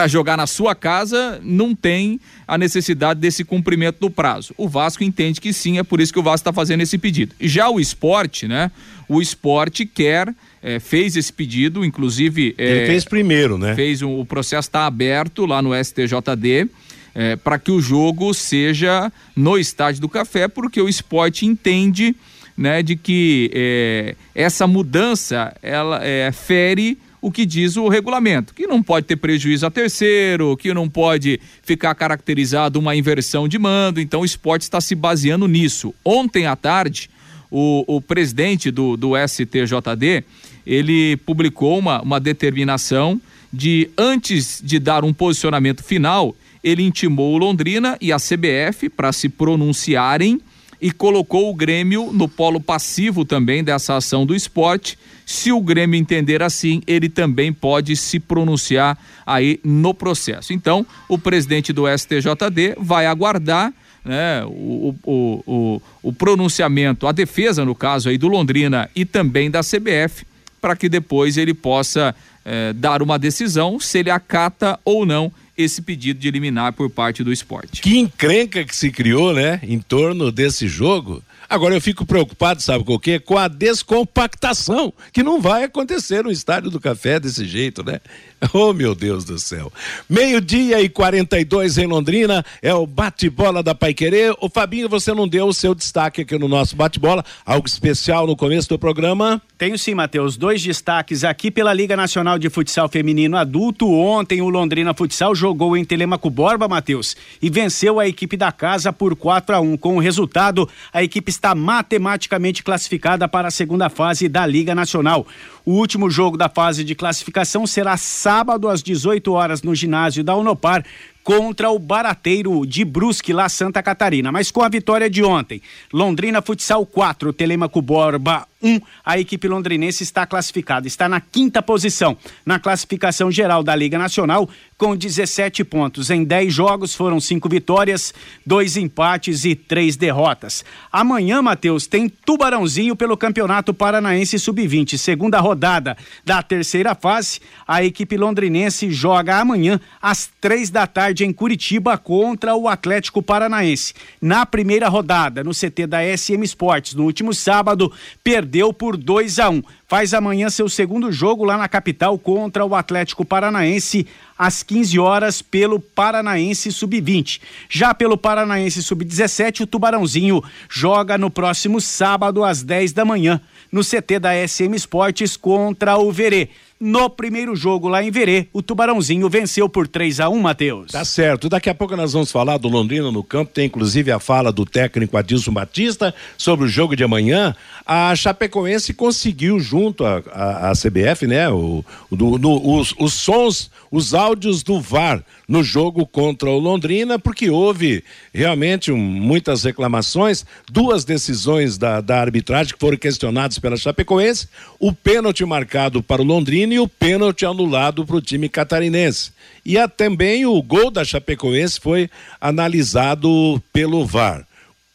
jogar 0.08 0.36
na 0.36 0.46
sua 0.46 0.74
casa, 0.74 1.40
não 1.42 1.74
tem 1.74 2.20
a 2.46 2.58
necessidade 2.58 3.18
desse 3.18 3.44
cumprimento 3.44 3.98
do 3.98 4.10
prazo. 4.10 4.52
O 4.58 4.68
Vasco 4.68 5.02
entende 5.02 5.40
que 5.40 5.54
sim, 5.54 5.78
é 5.78 5.82
por 5.82 6.02
isso 6.02 6.12
que 6.12 6.18
o 6.18 6.22
Vasco 6.22 6.40
está 6.42 6.52
fazendo 6.52 6.82
esse 6.82 6.98
pedido. 6.98 7.34
Já 7.40 7.70
o 7.70 7.80
esporte, 7.80 8.46
né? 8.46 8.70
O 9.08 9.22
esporte 9.22 9.86
quer. 9.86 10.34
É, 10.62 10.78
fez 10.78 11.16
esse 11.16 11.32
pedido, 11.32 11.82
inclusive. 11.82 12.54
É, 12.58 12.76
Ele 12.76 12.86
fez 12.88 13.06
primeiro, 13.06 13.56
né? 13.56 13.74
Fez 13.74 14.02
um, 14.02 14.20
o 14.20 14.26
processo 14.26 14.68
está 14.68 14.84
aberto 14.84 15.46
lá 15.46 15.62
no 15.62 15.70
STJD. 15.74 16.68
É, 17.14 17.36
para 17.36 17.58
que 17.58 17.70
o 17.70 17.80
jogo 17.80 18.34
seja 18.34 19.10
no 19.34 19.56
estádio 19.56 20.02
do 20.02 20.10
café, 20.10 20.46
porque 20.46 20.80
o 20.80 20.90
esporte 20.90 21.46
entende 21.46 22.14
né, 22.56 22.82
de 22.82 22.96
que 22.96 23.50
é, 23.54 24.14
essa 24.34 24.66
mudança 24.66 25.54
ela 25.62 26.04
é, 26.04 26.30
fere 26.32 26.98
o 27.20 27.30
que 27.30 27.46
diz 27.46 27.76
o 27.76 27.88
regulamento, 27.88 28.52
que 28.52 28.66
não 28.66 28.82
pode 28.82 29.06
ter 29.06 29.14
prejuízo 29.14 29.64
a 29.64 29.70
terceiro, 29.70 30.56
que 30.56 30.74
não 30.74 30.88
pode 30.88 31.38
ficar 31.62 31.94
caracterizado 31.94 32.80
uma 32.80 32.96
inversão 32.96 33.46
de 33.46 33.58
mando, 33.60 34.00
então 34.00 34.22
o 34.22 34.24
esporte 34.24 34.62
está 34.62 34.80
se 34.80 34.96
baseando 34.96 35.46
nisso. 35.46 35.94
Ontem 36.04 36.46
à 36.46 36.56
tarde, 36.56 37.08
o, 37.48 37.84
o 37.86 38.00
presidente 38.00 38.72
do, 38.72 38.96
do 38.96 39.12
STJD, 39.16 40.24
ele 40.66 41.16
publicou 41.18 41.78
uma, 41.78 42.02
uma 42.02 42.18
determinação 42.18 43.20
de, 43.52 43.88
antes 43.96 44.60
de 44.64 44.80
dar 44.80 45.04
um 45.04 45.12
posicionamento 45.12 45.84
final, 45.84 46.34
ele 46.64 46.82
intimou 46.82 47.34
o 47.34 47.38
Londrina 47.38 47.96
e 48.00 48.12
a 48.12 48.16
CBF 48.16 48.88
para 48.88 49.12
se 49.12 49.28
pronunciarem 49.28 50.40
e 50.82 50.90
colocou 50.90 51.48
o 51.48 51.54
Grêmio 51.54 52.12
no 52.12 52.28
polo 52.28 52.60
passivo 52.60 53.24
também 53.24 53.62
dessa 53.62 53.94
ação 53.94 54.26
do 54.26 54.34
esporte. 54.34 54.98
Se 55.24 55.52
o 55.52 55.60
Grêmio 55.60 55.96
entender 55.96 56.42
assim, 56.42 56.82
ele 56.88 57.08
também 57.08 57.52
pode 57.52 57.94
se 57.94 58.18
pronunciar 58.18 58.98
aí 59.24 59.60
no 59.62 59.94
processo. 59.94 60.52
Então, 60.52 60.84
o 61.08 61.16
presidente 61.16 61.72
do 61.72 61.84
STJD 61.86 62.74
vai 62.78 63.06
aguardar 63.06 63.72
né, 64.04 64.44
o, 64.44 64.96
o, 65.04 65.42
o, 65.46 65.82
o 66.02 66.12
pronunciamento, 66.12 67.06
a 67.06 67.12
defesa, 67.12 67.64
no 67.64 67.76
caso 67.76 68.08
aí 68.08 68.18
do 68.18 68.26
Londrina 68.26 68.90
e 68.96 69.04
também 69.04 69.48
da 69.48 69.60
CBF, 69.60 70.26
para 70.60 70.74
que 70.74 70.88
depois 70.88 71.36
ele 71.36 71.54
possa 71.54 72.12
eh, 72.44 72.72
dar 72.72 73.02
uma 73.02 73.20
decisão 73.20 73.78
se 73.78 73.98
ele 73.98 74.10
acata 74.10 74.78
ou 74.84 75.06
não 75.06 75.32
esse 75.56 75.82
pedido 75.82 76.18
de 76.20 76.28
eliminar 76.28 76.72
por 76.72 76.88
parte 76.90 77.22
do 77.22 77.32
esporte. 77.32 77.82
Que 77.82 77.98
encrenca 77.98 78.64
que 78.64 78.74
se 78.74 78.90
criou, 78.90 79.34
né, 79.34 79.60
em 79.62 79.78
torno 79.78 80.32
desse 80.32 80.66
jogo. 80.66 81.22
Agora 81.48 81.74
eu 81.74 81.80
fico 81.82 82.06
preocupado, 82.06 82.62
sabe 82.62 82.82
com 82.82 82.94
o 82.94 82.98
quê? 82.98 83.18
Com 83.18 83.36
a 83.36 83.46
descompactação, 83.46 84.90
que 85.12 85.22
não 85.22 85.38
vai 85.38 85.64
acontecer 85.64 86.24
no 86.24 86.30
Estádio 86.30 86.70
do 86.70 86.80
Café 86.80 87.20
desse 87.20 87.44
jeito, 87.44 87.84
né? 87.84 88.00
Oh, 88.52 88.72
meu 88.72 88.92
Deus 88.94 89.24
do 89.24 89.38
céu. 89.38 89.72
Meio-dia 90.08 90.80
e 90.80 90.88
42 90.88 91.78
em 91.78 91.86
Londrina, 91.86 92.44
é 92.60 92.74
o 92.74 92.86
bate-bola 92.86 93.62
da 93.62 93.72
Paiquerê. 93.72 94.34
O 94.40 94.48
Fabinho, 94.48 94.88
você 94.88 95.14
não 95.14 95.28
deu 95.28 95.46
o 95.46 95.54
seu 95.54 95.74
destaque 95.76 96.22
aqui 96.22 96.36
no 96.36 96.48
nosso 96.48 96.74
bate-bola, 96.74 97.24
algo 97.46 97.68
especial 97.68 98.26
no 98.26 98.34
começo 98.34 98.68
do 98.68 98.78
programa? 98.78 99.40
Tenho 99.62 99.78
sim, 99.78 99.94
Matheus. 99.94 100.36
Dois 100.36 100.60
destaques 100.60 101.22
aqui 101.22 101.48
pela 101.48 101.72
Liga 101.72 101.96
Nacional 101.96 102.36
de 102.36 102.50
Futsal 102.50 102.88
Feminino 102.88 103.36
Adulto. 103.36 103.88
Ontem 103.88 104.42
o 104.42 104.48
Londrina 104.48 104.92
Futsal 104.92 105.36
jogou 105.36 105.76
em 105.76 105.84
Telemaco 105.84 106.28
Borba, 106.28 106.66
Matheus, 106.66 107.16
e 107.40 107.48
venceu 107.48 108.00
a 108.00 108.08
equipe 108.08 108.36
da 108.36 108.50
casa 108.50 108.92
por 108.92 109.14
4 109.14 109.54
a 109.54 109.60
1. 109.60 109.76
Com 109.76 109.96
o 109.96 110.00
resultado, 110.00 110.68
a 110.92 111.00
equipe 111.00 111.30
está 111.30 111.54
matematicamente 111.54 112.64
classificada 112.64 113.28
para 113.28 113.46
a 113.46 113.52
segunda 113.52 113.88
fase 113.88 114.28
da 114.28 114.44
Liga 114.44 114.74
Nacional. 114.74 115.24
O 115.64 115.74
último 115.74 116.10
jogo 116.10 116.36
da 116.36 116.48
fase 116.48 116.82
de 116.82 116.96
classificação 116.96 117.64
será 117.64 117.96
sábado 117.96 118.68
às 118.68 118.82
18 118.82 119.32
horas 119.32 119.62
no 119.62 119.76
ginásio 119.76 120.24
da 120.24 120.34
Unopar 120.34 120.84
contra 121.22 121.70
o 121.70 121.78
Barateiro 121.78 122.66
de 122.66 122.84
Brusque, 122.84 123.32
lá 123.32 123.48
Santa 123.48 123.80
Catarina. 123.80 124.32
Mas 124.32 124.50
com 124.50 124.62
a 124.62 124.68
vitória 124.68 125.08
de 125.08 125.22
ontem, 125.22 125.62
Londrina 125.92 126.42
Futsal 126.42 126.84
4, 126.84 127.32
Telemaco 127.32 127.80
Borba 127.80 128.48
1, 128.62 128.80
a 129.04 129.18
equipe 129.18 129.48
londrinense 129.48 130.02
está 130.02 130.26
classificada, 130.26 130.86
está 130.86 131.08
na 131.08 131.20
quinta 131.20 131.60
posição 131.60 132.16
na 132.46 132.58
classificação 132.58 133.30
geral 133.30 133.62
da 133.62 133.74
Liga 133.74 133.98
Nacional, 133.98 134.48
com 134.78 134.96
17 134.96 135.64
pontos. 135.64 136.10
Em 136.10 136.24
10 136.24 136.52
jogos 136.52 136.94
foram 136.94 137.20
cinco 137.20 137.48
vitórias, 137.48 138.12
dois 138.44 138.76
empates 138.76 139.44
e 139.44 139.54
três 139.54 139.96
derrotas. 139.96 140.64
Amanhã, 140.90 141.40
Matheus, 141.40 141.86
tem 141.86 142.08
Tubarãozinho 142.08 142.96
pelo 142.96 143.16
Campeonato 143.16 143.72
Paranaense 143.72 144.38
Sub-20, 144.38 144.98
segunda 144.98 145.38
rodada 145.40 145.96
da 146.24 146.42
terceira 146.42 146.94
fase. 146.94 147.40
A 147.66 147.84
equipe 147.84 148.16
londrinense 148.16 148.90
joga 148.90 149.38
amanhã 149.38 149.80
às 150.00 150.30
três 150.40 150.70
da 150.70 150.86
tarde 150.86 151.24
em 151.24 151.32
Curitiba 151.32 151.96
contra 151.96 152.54
o 152.54 152.68
Atlético 152.68 153.22
Paranaense. 153.22 153.94
Na 154.20 154.44
primeira 154.44 154.88
rodada, 154.88 155.44
no 155.44 155.52
CT 155.52 155.86
da 155.86 155.98
SM 156.16 156.42
Esportes, 156.42 156.94
no 156.94 157.04
último 157.04 157.32
sábado, 157.32 157.92
perdeu 158.22 158.51
por 158.74 158.96
2 158.96 159.38
a 159.38 159.48
1. 159.48 159.54
Um 159.54 159.62
faz 159.86 160.12
amanhã 160.14 160.50
seu 160.50 160.68
segundo 160.68 161.12
jogo 161.12 161.44
lá 161.44 161.56
na 161.56 161.68
capital 161.68 162.18
contra 162.18 162.64
o 162.64 162.74
Atlético 162.74 163.24
Paranaense 163.24 164.06
às 164.38 164.62
15 164.62 164.98
horas 164.98 165.40
pelo 165.40 165.78
Paranaense 165.78 166.72
Sub-20. 166.72 167.40
Já 167.68 167.94
pelo 167.94 168.16
Paranaense 168.16 168.82
Sub-17, 168.82 169.60
o 169.60 169.66
Tubarãozinho 169.66 170.42
joga 170.68 171.16
no 171.16 171.30
próximo 171.30 171.80
sábado 171.80 172.42
às 172.44 172.62
10 172.62 172.92
da 172.92 173.04
manhã 173.04 173.40
no 173.70 173.82
CT 173.82 174.18
da 174.18 174.30
SM 174.46 174.74
Esportes 174.74 175.36
contra 175.36 175.96
o 175.96 176.12
Verê 176.12 176.50
no 176.84 177.08
primeiro 177.08 177.54
jogo 177.54 177.86
lá 177.86 178.02
em 178.02 178.10
Verê, 178.10 178.48
o 178.52 178.60
Tubarãozinho 178.60 179.28
venceu 179.28 179.68
por 179.68 179.86
3 179.86 180.18
a 180.18 180.28
1 180.28 180.40
Matheus. 180.40 180.90
Tá 180.90 181.04
certo. 181.04 181.48
Daqui 181.48 181.70
a 181.70 181.74
pouco 181.74 181.94
nós 181.94 182.12
vamos 182.12 182.32
falar 182.32 182.58
do 182.58 182.66
Londrina 182.66 183.08
no 183.12 183.22
campo. 183.22 183.52
Tem 183.54 183.66
inclusive 183.66 184.10
a 184.10 184.18
fala 184.18 184.50
do 184.50 184.66
técnico 184.66 185.16
Adilson 185.16 185.52
Batista 185.52 186.12
sobre 186.36 186.64
o 186.64 186.68
jogo 186.68 186.96
de 186.96 187.04
amanhã. 187.04 187.54
A 187.86 188.12
Chapecoense 188.16 188.92
conseguiu, 188.92 189.60
junto 189.60 190.04
à 190.04 190.72
CBF, 190.72 191.28
né? 191.28 191.48
O, 191.48 191.84
do, 192.10 192.36
no, 192.36 192.76
os, 192.76 192.92
os 192.98 193.12
sons, 193.12 193.70
os 193.88 194.12
áudios 194.12 194.64
do 194.64 194.80
VAR 194.80 195.24
no 195.46 195.62
jogo 195.62 196.04
contra 196.04 196.50
o 196.50 196.58
Londrina, 196.58 197.16
porque 197.18 197.48
houve 197.48 198.02
realmente 198.32 198.90
um, 198.90 198.98
muitas 198.98 199.62
reclamações, 199.62 200.44
duas 200.68 201.04
decisões 201.04 201.78
da, 201.78 202.00
da 202.00 202.20
arbitragem 202.20 202.72
que 202.72 202.80
foram 202.80 202.96
questionadas 202.96 203.58
pela 203.58 203.76
Chapecoense, 203.76 204.48
o 204.80 204.92
pênalti 204.92 205.44
marcado 205.44 206.02
para 206.02 206.22
o 206.22 206.24
Londrina 206.24 206.71
e 206.72 206.78
o 206.78 206.88
pênalti 206.88 207.44
anulado 207.44 208.04
para 208.04 208.16
o 208.16 208.20
time 208.20 208.48
catarinense. 208.48 209.32
E 209.64 209.78
a, 209.78 209.86
também 209.86 210.46
o 210.46 210.60
gol 210.62 210.90
da 210.90 211.04
Chapecoense 211.04 211.78
foi 211.80 212.10
analisado 212.40 213.62
pelo 213.72 214.04
VAR. 214.04 214.46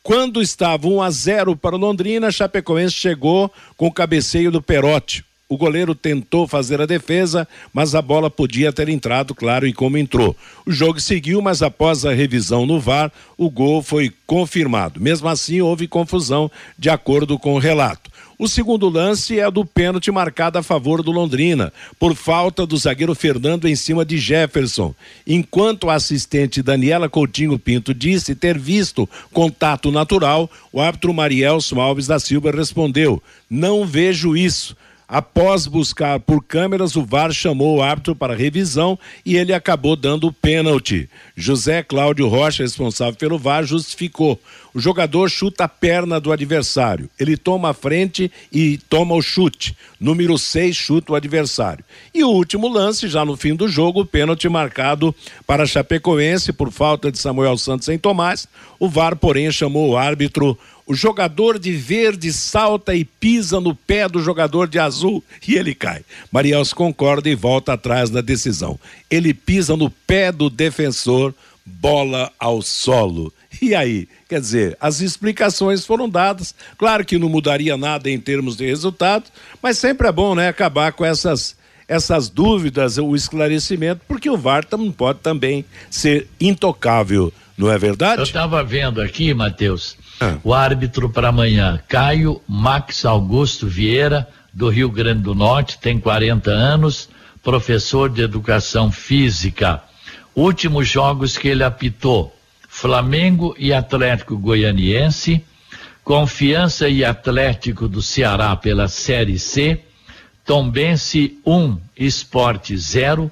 Quando 0.03 0.41
estava 0.41 0.87
1 0.87 1.01
a 1.01 1.11
0 1.11 1.55
para 1.55 1.75
o 1.75 1.79
Londrina, 1.79 2.27
a 2.27 2.31
Chapecoense 2.31 2.95
chegou 2.95 3.51
com 3.75 3.87
o 3.87 3.91
cabeceio 3.91 4.51
do 4.51 4.61
Perotti. 4.61 5.23
O 5.49 5.57
goleiro 5.57 5.95
tentou 5.95 6.45
fazer 6.45 6.81
a 6.81 6.85
defesa, 6.85 7.47
mas 7.73 7.95
a 7.95 8.01
bola 8.01 8.29
podia 8.29 8.73
ter 8.73 8.89
entrado, 8.89 9.33
claro, 9.33 9.65
e 9.65 9.71
como 9.71 9.97
entrou. 9.97 10.35
O 10.65 10.71
jogo 10.71 10.99
seguiu, 10.99 11.41
mas 11.41 11.61
após 11.61 12.05
a 12.05 12.13
revisão 12.13 12.65
no 12.65 12.81
VAR, 12.81 13.11
o 13.37 13.49
gol 13.49 13.81
foi 13.81 14.11
confirmado. 14.25 14.99
Mesmo 14.99 15.29
assim, 15.29 15.61
houve 15.61 15.87
confusão, 15.87 16.51
de 16.77 16.89
acordo 16.89 17.39
com 17.39 17.53
o 17.53 17.59
relato. 17.59 18.11
O 18.39 18.47
segundo 18.47 18.87
lance 18.87 19.39
é 19.39 19.49
do 19.49 19.65
pênalti 19.65 20.11
marcado 20.11 20.59
a 20.59 20.63
favor 20.63 21.01
do 21.01 21.11
Londrina, 21.11 21.73
por 21.97 22.13
falta 22.13 22.67
do 22.67 22.77
zagueiro 22.77 23.15
Fernando 23.15 23.67
em 23.67 23.75
cima 23.75 24.05
de 24.05 24.19
Jefferson. 24.19 24.93
Enquanto 25.25 25.89
a 25.89 25.95
assistente 25.95 26.61
Daniela 26.61 27.09
Coutinho 27.09 27.57
Pinto 27.57 27.95
disse 27.95 28.35
ter 28.35 28.55
visto 28.55 29.09
contato 29.33 29.89
natural, 29.89 30.47
o 30.71 30.79
árbitro 30.79 31.11
Marielson 31.15 31.81
Alves 31.81 32.05
da 32.05 32.19
Silva 32.19 32.51
respondeu: 32.51 33.23
Não 33.49 33.83
vejo 33.83 34.37
isso. 34.37 34.77
Após 35.07 35.67
buscar 35.67 36.19
por 36.19 36.43
câmeras, 36.43 36.97
o 36.97 37.05
VAR 37.05 37.31
chamou 37.31 37.77
o 37.77 37.81
árbitro 37.81 38.13
para 38.13 38.35
revisão 38.35 38.99
e 39.25 39.37
ele 39.37 39.53
acabou 39.53 39.95
dando 39.95 40.27
o 40.27 40.33
pênalti. 40.33 41.09
José 41.33 41.81
Cláudio 41.81 42.27
Rocha, 42.27 42.61
responsável 42.61 43.15
pelo 43.15 43.37
VAR, 43.37 43.63
justificou. 43.63 44.37
O 44.73 44.79
jogador 44.81 45.29
chuta 45.29 45.63
a 45.63 45.69
perna 45.69 46.19
do 46.19 46.29
adversário. 46.29 47.09
Ele 47.17 47.37
toma 47.37 47.69
a 47.69 47.73
frente 47.73 48.29
e 48.51 48.77
toma 48.89 49.15
o 49.15 49.21
chute. 49.21 49.77
Número 49.97 50.37
6 50.37 50.75
chuta 50.75 51.13
o 51.13 51.15
adversário. 51.15 51.85
E 52.13 52.21
o 52.21 52.29
último 52.29 52.67
lance, 52.67 53.07
já 53.07 53.23
no 53.23 53.37
fim 53.37 53.55
do 53.55 53.69
jogo, 53.69 54.01
o 54.01 54.05
pênalti 54.05 54.49
marcado 54.49 55.15
para 55.47 55.65
Chapecoense 55.65 56.51
por 56.51 56.69
falta 56.69 57.09
de 57.09 57.17
Samuel 57.17 57.57
Santos 57.57 57.87
em 57.87 57.97
Tomás. 57.97 58.45
O 58.77 58.89
VAR, 58.89 59.15
porém, 59.15 59.49
chamou 59.53 59.91
o 59.91 59.97
árbitro 59.97 60.57
o 60.87 60.95
jogador 60.95 61.59
de 61.59 61.73
verde 61.73 62.31
salta 62.31 62.95
e 62.95 63.03
pisa 63.03 63.59
no 63.59 63.75
pé 63.75 64.07
do 64.07 64.23
jogador 64.23 64.69
de 64.69 64.79
azul 64.79 65.21
e 65.45 65.55
ele 65.55 65.75
cai. 65.75 66.03
Mariels 66.31 66.71
concorda 66.71 67.29
e 67.29 67.35
volta 67.35 67.73
atrás 67.73 68.09
na 68.09 68.21
decisão. 68.21 68.79
Ele 69.11 69.33
pisa 69.33 69.75
no 69.75 69.89
pé 69.89 70.31
do 70.31 70.49
defensor, 70.49 71.35
bola 71.65 72.31
ao 72.39 72.61
solo. 72.61 73.33
E 73.61 73.75
aí? 73.75 74.07
Quer 74.29 74.39
dizer, 74.39 74.77
as 74.79 75.01
explicações 75.01 75.85
foram 75.85 76.07
dadas. 76.07 76.55
Claro 76.77 77.03
que 77.03 77.17
não 77.17 77.27
mudaria 77.27 77.75
nada 77.75 78.09
em 78.09 78.19
termos 78.19 78.55
de 78.55 78.65
resultado, 78.65 79.25
mas 79.61 79.77
sempre 79.77 80.07
é 80.07 80.11
bom, 80.11 80.35
né, 80.35 80.47
acabar 80.47 80.93
com 80.93 81.03
essas 81.03 81.57
essas 81.87 82.27
dúvidas, 82.27 82.97
o 82.97 83.15
esclarecimento, 83.15 84.01
porque 84.07 84.29
o 84.29 84.35
VAR 84.35 84.65
não 84.73 84.91
pode 84.91 85.19
também 85.19 85.63
ser 85.89 86.27
intocável, 86.37 87.31
não 87.57 87.71
é 87.71 87.77
verdade? 87.77 88.19
Eu 88.19 88.25
estava 88.25 88.61
vendo 88.61 89.01
aqui, 89.01 89.33
Matheus, 89.33 89.95
ah. 90.19 90.37
O 90.43 90.53
árbitro 90.53 91.09
para 91.09 91.29
amanhã, 91.29 91.79
Caio 91.87 92.41
Max 92.47 93.05
Augusto 93.05 93.67
Vieira, 93.67 94.27
do 94.51 94.69
Rio 94.69 94.89
Grande 94.89 95.21
do 95.21 95.35
Norte, 95.35 95.77
tem 95.77 95.99
40 95.99 96.49
anos, 96.49 97.09
professor 97.43 98.09
de 98.09 98.23
educação 98.23 98.91
física. 98.91 99.83
Últimos 100.35 100.87
jogos 100.87 101.37
que 101.37 101.47
ele 101.47 101.63
apitou: 101.63 102.35
Flamengo 102.67 103.55
e 103.59 103.71
Atlético 103.71 104.37
Goianiense, 104.37 105.43
Confiança 106.03 106.89
e 106.89 107.05
Atlético 107.05 107.87
do 107.87 108.01
Ceará 108.01 108.55
pela 108.55 108.87
Série 108.87 109.37
C, 109.37 109.81
Tombense 110.43 111.37
1, 111.45 111.53
um, 111.53 111.79
Esporte 111.95 112.75
0, 112.75 113.29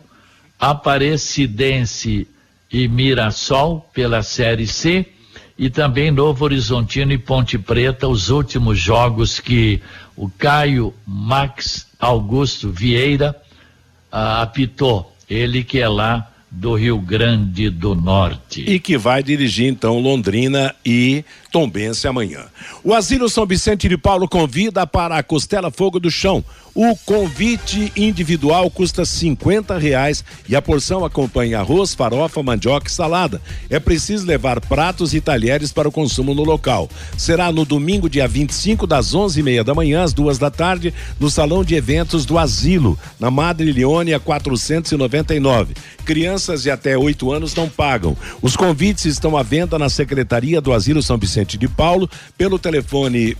Aparecidense 0.59 2.27
e 2.71 2.87
Mirassol 2.87 3.89
pela 3.93 4.21
Série 4.21 4.67
C 4.67 5.14
e 5.57 5.69
também 5.69 6.11
Novo 6.11 6.43
Horizontino 6.43 7.13
e 7.13 7.17
Ponte 7.17 7.57
Preta, 7.57 8.07
os 8.07 8.29
últimos 8.29 8.77
jogos 8.79 9.39
que 9.39 9.81
o 10.15 10.29
Caio 10.29 10.93
Max 11.05 11.87
Augusto 11.99 12.71
Vieira 12.71 13.35
ah, 14.11 14.41
apitou, 14.41 15.15
ele 15.29 15.63
que 15.63 15.79
é 15.79 15.87
lá 15.87 16.29
do 16.51 16.75
Rio 16.75 16.97
Grande 16.99 17.69
do 17.69 17.93
Norte. 17.95 18.61
E 18.61 18.79
que 18.79 18.97
vai 18.97 19.21
dirigir 19.21 19.67
então 19.67 19.99
Londrina 19.99 20.73
e 20.85 21.23
Tombense 21.51 22.07
amanhã. 22.07 22.45
O 22.83 22.93
Asilo 22.93 23.27
São 23.27 23.45
Vicente 23.45 23.89
de 23.89 23.97
Paulo 23.97 24.27
convida 24.27 24.87
para 24.87 25.17
a 25.17 25.23
Costela 25.23 25.69
Fogo 25.69 25.99
do 25.99 26.09
Chão. 26.09 26.43
O 26.77 26.93
convite 27.05 27.89
individual 27.95 28.69
custa 28.69 29.05
cinquenta 29.05 29.77
reais 29.77 30.25
e 30.45 30.57
a 30.57 30.61
porção 30.61 31.05
acompanha 31.05 31.59
arroz, 31.59 31.95
farofa, 31.95 32.43
mandioca 32.43 32.89
e 32.89 32.91
salada. 32.91 33.41
É 33.69 33.79
preciso 33.79 34.25
levar 34.25 34.59
pratos 34.59 35.13
e 35.13 35.21
talheres 35.21 35.71
para 35.71 35.87
o 35.87 35.91
consumo 35.91 36.35
no 36.35 36.43
local. 36.43 36.89
Será 37.17 37.49
no 37.49 37.63
domingo, 37.63 38.09
dia 38.09 38.27
25, 38.27 38.85
das 38.85 39.13
onze 39.15 39.39
e 39.39 39.43
meia 39.43 39.63
da 39.63 39.73
manhã 39.73 40.03
às 40.03 40.11
duas 40.11 40.37
da 40.37 40.51
tarde, 40.51 40.93
no 41.17 41.29
salão 41.29 41.63
de 41.63 41.75
eventos 41.75 42.25
do 42.25 42.37
Asilo, 42.37 42.99
na 43.17 43.31
Madre 43.31 43.71
Leônia 43.71 44.19
499. 44.19 45.75
Crianças 46.03 46.63
de 46.63 46.69
até 46.69 46.97
oito 46.97 47.31
anos 47.31 47.55
não 47.55 47.69
pagam. 47.69 48.17
Os 48.41 48.57
convites 48.57 49.05
estão 49.05 49.37
à 49.37 49.43
venda 49.43 49.79
na 49.79 49.87
Secretaria 49.87 50.59
do 50.59 50.73
Asilo 50.73 51.01
São 51.01 51.17
Vicente 51.17 51.57
de 51.57 51.69
Paulo 51.69 52.09
pelo 52.37 52.59
telefone 52.59 53.37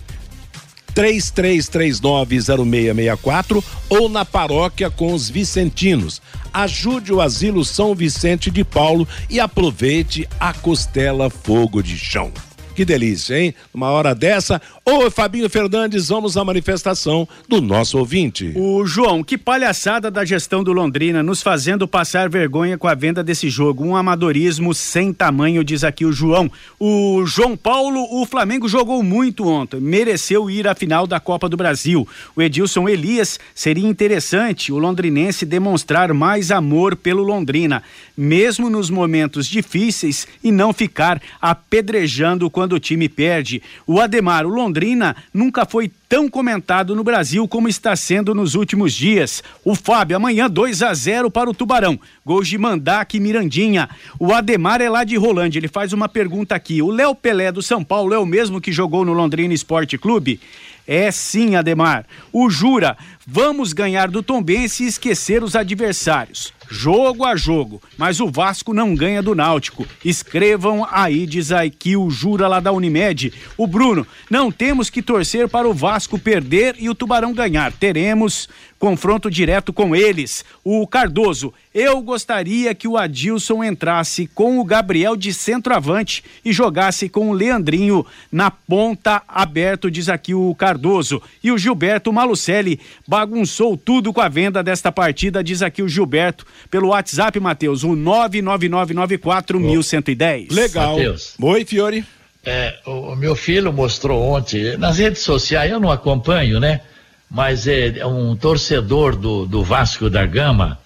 33390664 0.96 3.64
ou 3.90 4.10
na 4.10 4.26
paróquia 4.26 4.90
com 4.90 5.14
os 5.14 5.30
vicentinos. 5.30 6.22
Ajude 6.54 7.14
o 7.14 7.20
Asilo 7.20 7.66
São 7.66 7.94
Vicente 7.94 8.50
de 8.50 8.64
Paulo 8.64 9.06
e 9.30 9.38
aproveite 9.40 10.28
a 10.40 10.54
costela 10.54 11.30
fogo 11.30 11.84
de 11.84 11.98
chão. 11.98 12.32
Que 12.76 12.84
delícia, 12.84 13.40
hein? 13.40 13.56
Uma 13.74 13.90
hora 13.90 14.14
dessa. 14.14 14.62
Ô, 14.84 15.10
Fabinho 15.10 15.50
Fernandes, 15.50 16.10
vamos 16.10 16.36
à 16.36 16.44
manifestação 16.44 17.26
do 17.48 17.62
nosso 17.62 17.98
ouvinte. 17.98 18.52
O 18.54 18.86
João, 18.86 19.24
que 19.24 19.38
palhaçada 19.38 20.12
da 20.12 20.26
gestão 20.26 20.62
do 20.62 20.74
Londrina, 20.74 21.24
nos 21.24 21.42
fazendo 21.42 21.88
passar 21.88 22.28
vergonha 22.28 22.78
com 22.78 22.86
a 22.86 22.94
venda 22.94 23.24
desse 23.24 23.50
jogo. 23.50 23.86
Um 23.86 23.96
amadorismo 23.96 24.74
sem 24.74 25.14
tamanho, 25.14 25.64
diz 25.64 25.86
aqui 25.86 26.04
o 26.04 26.12
João. 26.12 26.52
O 26.78 27.26
João 27.26 27.56
Paulo, 27.56 28.06
o 28.12 28.26
Flamengo 28.26 28.68
jogou 28.68 29.02
muito 29.02 29.48
ontem, 29.48 29.80
mereceu 29.80 30.50
ir 30.50 30.68
à 30.68 30.76
final 30.76 31.08
da 31.08 31.18
Copa 31.18 31.48
do 31.48 31.56
Brasil. 31.56 32.06
O 32.36 32.42
Edilson 32.42 32.90
Elias, 32.90 33.40
seria 33.56 33.88
interessante 33.88 34.74
o 34.74 34.78
londrinense 34.78 35.46
demonstrar 35.46 36.14
mais 36.14 36.52
amor 36.52 36.98
pelo 36.98 37.24
Londrina, 37.24 37.82
mesmo 38.18 38.70
nos 38.70 38.90
momentos 38.90 39.48
difíceis 39.48 40.28
e 40.44 40.52
não 40.52 40.74
ficar 40.74 41.22
apedrejando 41.42 42.50
quando 42.50 42.65
quando 42.66 42.74
o 42.74 42.80
time 42.80 43.08
perde. 43.08 43.62
O 43.86 44.00
Ademar, 44.00 44.44
o 44.44 44.50
Londrina, 44.50 45.16
nunca 45.32 45.68
foi 45.68 45.92
tão 46.10 46.28
comentado 46.28 46.96
no 46.96 47.04
Brasil 47.04 47.48
como 47.48 47.70
está 47.70 47.96
sendo 47.96 48.34
nos 48.34 48.56
últimos 48.56 48.92
dias. 48.92 49.44
O 49.64 49.76
Fábio, 49.76 50.18
amanhã 50.18 50.50
2 50.50 50.82
a 50.82 50.92
0 50.92 51.30
para 51.30 51.48
o 51.48 51.54
Tubarão. 51.54 52.00
Gols 52.26 52.48
de 52.48 52.58
Mandac 52.58 53.16
e 53.16 53.20
Mirandinha. 53.20 53.88
O 54.20 54.34
Ademar 54.34 54.82
é 54.82 54.90
lá 54.90 55.04
de 55.04 55.16
Rolândia. 55.16 55.60
Ele 55.60 55.68
faz 55.68 55.94
uma 55.94 56.10
pergunta 56.10 56.56
aqui. 56.56 56.82
O 56.82 56.90
Léo 56.90 57.14
Pelé 57.14 57.52
do 57.52 57.62
São 57.62 57.84
Paulo 57.84 58.16
é 58.16 58.18
o 58.18 58.26
mesmo 58.26 58.60
que 58.60 58.72
jogou 58.72 59.06
no 59.06 59.14
Londrina 59.14 59.54
Esporte 59.54 59.96
Clube? 59.96 60.40
É 60.88 61.12
sim, 61.12 61.56
Ademar. 61.56 62.04
O 62.34 62.50
Jura, 62.50 62.98
vamos 63.28 63.74
ganhar 63.74 64.10
do 64.10 64.24
Tombense 64.24 64.84
e 64.84 64.88
esquecer 64.88 65.44
os 65.44 65.56
adversários. 65.56 66.52
Jogo 66.70 67.26
a 67.26 67.36
jogo, 67.36 67.82
mas 67.98 68.20
o 68.20 68.30
Vasco 68.30 68.74
não 68.74 68.96
ganha 68.96 69.22
do 69.22 69.36
Náutico. 69.36 69.86
Escrevam 70.04 70.88
aí, 70.90 71.26
diz 71.26 71.52
o 71.96 72.10
Jura 72.10 72.48
lá 72.48 72.60
da 72.60 72.72
Unimed. 72.72 73.34
O 73.58 73.68
Bruno, 73.68 74.06
não 74.30 74.52
temos 74.52 74.90
que 74.90 75.02
torcer 75.02 75.48
para 75.48 75.68
o 75.68 75.74
Vasco 75.74 76.18
perder 76.18 76.76
e 76.80 76.90
o 76.90 76.96
Tubarão 76.96 77.34
ganhar. 77.34 77.72
Teremos 77.72 78.50
confronto 78.80 79.30
direto 79.32 79.74
com 79.74 79.96
eles. 79.96 80.44
O 80.64 80.88
Cardoso, 80.88 81.54
eu 81.74 82.00
gostaria 82.02 82.76
que 82.76 82.88
o 82.88 82.98
Adilson 82.98 83.64
entrasse 83.64 84.28
com 84.28 84.60
o 84.60 84.64
Gabriel 84.64 85.16
de 85.16 85.34
centroavante 85.34 86.24
e 86.44 86.54
jogasse 86.54 87.10
com 87.10 87.30
o 87.30 87.34
Leandrinho 87.34 88.06
na 88.32 88.52
ponta 88.52 89.24
aberto, 89.28 89.90
diz 89.90 90.10
aqui 90.10 90.34
o 90.34 90.54
Cardoso. 90.56 91.22
E 91.44 91.52
o 91.52 91.58
Gilberto 91.58 92.14
Malucelli 92.14 92.80
bagunçou 93.08 93.78
tudo 93.78 94.14
com 94.14 94.22
a 94.22 94.30
venda 94.30 94.64
desta 94.64 94.92
partida, 94.92 95.44
diz 95.44 95.62
aqui 95.62 95.82
o 95.82 95.90
Gilberto, 95.90 96.46
pelo 96.70 96.90
WhatsApp, 96.90 97.40
Matheus, 97.40 97.84
o 97.84 97.90
999941110. 97.90 100.52
Legal. 100.52 100.98
Mateus. 100.98 101.36
Oi, 101.42 101.66
Fiore. 101.66 102.06
É, 102.46 102.76
o 102.86 103.16
meu 103.16 103.36
filho 103.36 103.74
mostrou 103.74 104.22
ontem, 104.22 104.78
nas 104.78 105.00
redes 105.00 105.24
sociais, 105.24 105.72
eu 105.72 105.80
não 105.80 105.90
acompanho, 105.90 106.60
né? 106.60 106.82
Mas 107.30 107.68
é, 107.68 108.00
é 108.00 108.06
um 108.06 108.36
torcedor 108.36 109.16
do, 109.16 109.46
do 109.46 109.64
Vasco 109.64 110.10
da 110.10 110.26
Gama, 110.26 110.80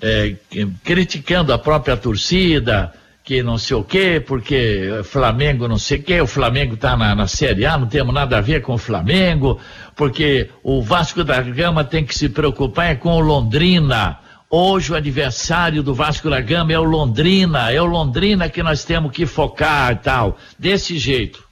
é, 0.00 0.36
criticando 0.82 1.52
a 1.52 1.58
própria 1.58 1.96
torcida, 1.96 2.92
que 3.24 3.42
não 3.42 3.56
sei 3.56 3.76
o 3.76 3.82
quê, 3.82 4.22
porque 4.24 5.00
Flamengo 5.04 5.66
não 5.66 5.78
sei 5.78 5.98
o 5.98 6.02
quê, 6.02 6.20
o 6.20 6.26
Flamengo 6.26 6.74
está 6.74 6.94
na, 6.94 7.14
na 7.14 7.26
Série 7.26 7.64
A, 7.64 7.78
não 7.78 7.86
temos 7.86 8.14
nada 8.14 8.36
a 8.36 8.40
ver 8.42 8.60
com 8.60 8.74
o 8.74 8.78
Flamengo, 8.78 9.58
porque 9.96 10.50
o 10.62 10.82
Vasco 10.82 11.24
da 11.24 11.40
Gama 11.40 11.82
tem 11.82 12.04
que 12.04 12.14
se 12.14 12.28
preocupar 12.28 12.90
é 12.90 12.94
com 12.94 13.16
o 13.16 13.20
Londrina. 13.20 14.18
Hoje 14.50 14.92
o 14.92 14.94
adversário 14.94 15.82
do 15.82 15.94
Vasco 15.94 16.28
da 16.28 16.40
Gama 16.40 16.72
é 16.72 16.78
o 16.78 16.84
Londrina, 16.84 17.72
é 17.72 17.80
o 17.80 17.86
Londrina 17.86 18.48
que 18.50 18.62
nós 18.62 18.84
temos 18.84 19.10
que 19.10 19.24
focar 19.24 19.92
e 19.92 19.96
tal. 19.96 20.38
Desse 20.58 20.98
jeito. 20.98 21.43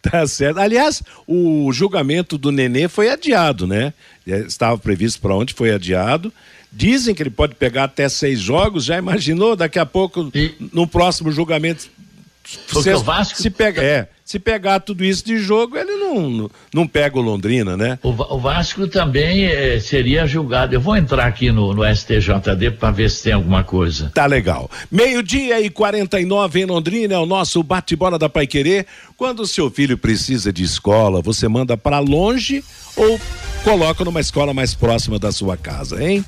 Tá 0.00 0.26
certo. 0.26 0.58
Aliás, 0.58 1.02
o 1.26 1.70
julgamento 1.72 2.38
do 2.38 2.52
Nenê 2.52 2.88
foi 2.88 3.10
adiado, 3.10 3.66
né? 3.66 3.92
É, 4.26 4.38
estava 4.40 4.78
previsto 4.78 5.20
para 5.20 5.34
onde 5.34 5.54
foi 5.54 5.72
adiado. 5.72 6.32
Dizem 6.72 7.14
que 7.14 7.22
ele 7.22 7.30
pode 7.30 7.54
pegar 7.54 7.84
até 7.84 8.08
seis 8.08 8.38
jogos. 8.38 8.84
Já 8.84 8.98
imaginou? 8.98 9.56
Daqui 9.56 9.78
a 9.78 9.86
pouco, 9.86 10.30
e... 10.34 10.54
no 10.72 10.86
próximo 10.86 11.32
julgamento, 11.32 11.88
o 12.74 13.00
Vasco. 13.00 13.40
Se 13.40 13.50
pega, 13.50 13.82
é, 13.82 14.08
se 14.28 14.38
pegar 14.38 14.80
tudo 14.80 15.02
isso 15.02 15.24
de 15.24 15.38
jogo, 15.38 15.74
ele 15.78 15.96
não, 15.96 16.50
não, 16.74 16.86
pega 16.86 17.18
o 17.18 17.22
Londrina, 17.22 17.78
né? 17.78 17.98
O, 18.02 18.10
o 18.10 18.38
Vasco 18.38 18.86
também 18.86 19.46
é, 19.46 19.80
seria 19.80 20.26
julgado. 20.26 20.74
Eu 20.74 20.82
vou 20.82 20.94
entrar 20.94 21.24
aqui 21.24 21.50
no, 21.50 21.72
no 21.72 21.82
STJD 21.82 22.72
para 22.78 22.90
ver 22.90 23.10
se 23.10 23.22
tem 23.22 23.32
alguma 23.32 23.64
coisa. 23.64 24.12
Tá 24.12 24.26
legal. 24.26 24.70
Meio-dia 24.92 25.62
e 25.62 25.70
49 25.70 26.60
em 26.60 26.66
Londrina 26.66 27.14
é 27.14 27.18
o 27.18 27.24
nosso 27.24 27.62
bate-bola 27.62 28.18
da 28.18 28.28
Paiquerê. 28.28 28.84
Quando 29.16 29.40
o 29.40 29.46
seu 29.46 29.70
filho 29.70 29.96
precisa 29.96 30.52
de 30.52 30.62
escola, 30.62 31.22
você 31.22 31.48
manda 31.48 31.74
para 31.74 31.98
longe 31.98 32.62
ou 32.96 33.18
coloca 33.64 34.04
numa 34.04 34.20
escola 34.20 34.52
mais 34.52 34.74
próxima 34.74 35.18
da 35.18 35.32
sua 35.32 35.56
casa, 35.56 36.04
hein? 36.04 36.22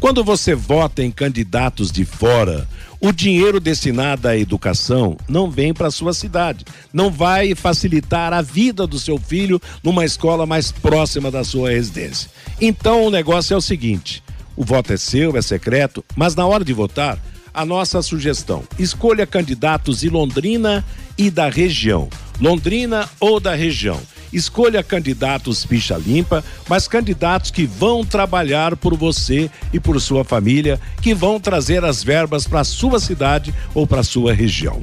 Quando 0.00 0.24
você 0.24 0.54
vota 0.54 1.02
em 1.02 1.10
candidatos 1.10 1.92
de 1.92 2.06
fora, 2.06 2.66
o 3.02 3.10
dinheiro 3.10 3.58
destinado 3.58 4.28
à 4.28 4.36
educação 4.36 5.16
não 5.28 5.50
vem 5.50 5.74
para 5.74 5.90
sua 5.90 6.14
cidade, 6.14 6.64
não 6.92 7.10
vai 7.10 7.52
facilitar 7.52 8.32
a 8.32 8.40
vida 8.40 8.86
do 8.86 8.96
seu 8.96 9.18
filho 9.18 9.60
numa 9.82 10.04
escola 10.04 10.46
mais 10.46 10.70
próxima 10.70 11.28
da 11.28 11.42
sua 11.42 11.70
residência. 11.70 12.30
Então 12.60 13.04
o 13.04 13.10
negócio 13.10 13.54
é 13.54 13.56
o 13.56 13.60
seguinte: 13.60 14.22
o 14.54 14.64
voto 14.64 14.92
é 14.92 14.96
seu, 14.96 15.36
é 15.36 15.42
secreto, 15.42 16.04
mas 16.14 16.36
na 16.36 16.46
hora 16.46 16.64
de 16.64 16.72
votar, 16.72 17.18
a 17.52 17.66
nossa 17.66 18.00
sugestão: 18.02 18.62
escolha 18.78 19.26
candidatos 19.26 20.00
de 20.00 20.08
Londrina 20.08 20.84
e 21.18 21.28
da 21.28 21.48
região. 21.48 22.08
Londrina 22.40 23.10
ou 23.18 23.40
da 23.40 23.54
região. 23.54 24.00
Escolha 24.32 24.82
candidatos 24.82 25.64
ficha 25.64 25.96
limpa, 25.96 26.42
mas 26.68 26.88
candidatos 26.88 27.50
que 27.50 27.66
vão 27.66 28.04
trabalhar 28.04 28.76
por 28.76 28.96
você 28.96 29.50
e 29.72 29.78
por 29.78 30.00
sua 30.00 30.24
família, 30.24 30.80
que 31.00 31.14
vão 31.14 31.38
trazer 31.38 31.84
as 31.84 32.02
verbas 32.02 32.46
para 32.46 32.64
sua 32.64 32.98
cidade 32.98 33.54
ou 33.74 33.86
para 33.86 34.02
sua 34.02 34.32
região. 34.32 34.80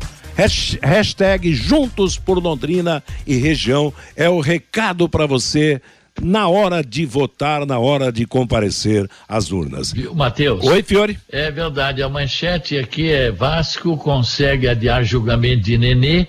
Hashtag 0.82 1.54
Juntos 1.54 2.18
por 2.18 2.42
Londrina 2.42 3.04
e 3.28 3.36
região 3.36 3.94
é 4.16 4.30
o 4.30 4.40
recado 4.40 5.10
para 5.10 5.26
você 5.26 5.82
na 6.22 6.48
hora 6.48 6.84
de 6.84 7.06
votar, 7.06 7.66
na 7.66 7.80
hora 7.80 8.12
de 8.12 8.26
comparecer 8.26 9.10
às 9.28 9.52
urnas. 9.52 9.94
Matheus. 10.14 10.66
Oi, 10.66 10.84
Fiore. 10.84 11.18
É 11.30 11.52
verdade, 11.52 12.02
a 12.02 12.10
manchete 12.10 12.78
aqui 12.78 13.10
é 13.10 13.32
Vasco 13.32 13.98
consegue 13.98 14.68
adiar 14.68 15.04
julgamento 15.04 15.64
de 15.64 15.78
Nenê 15.78 16.28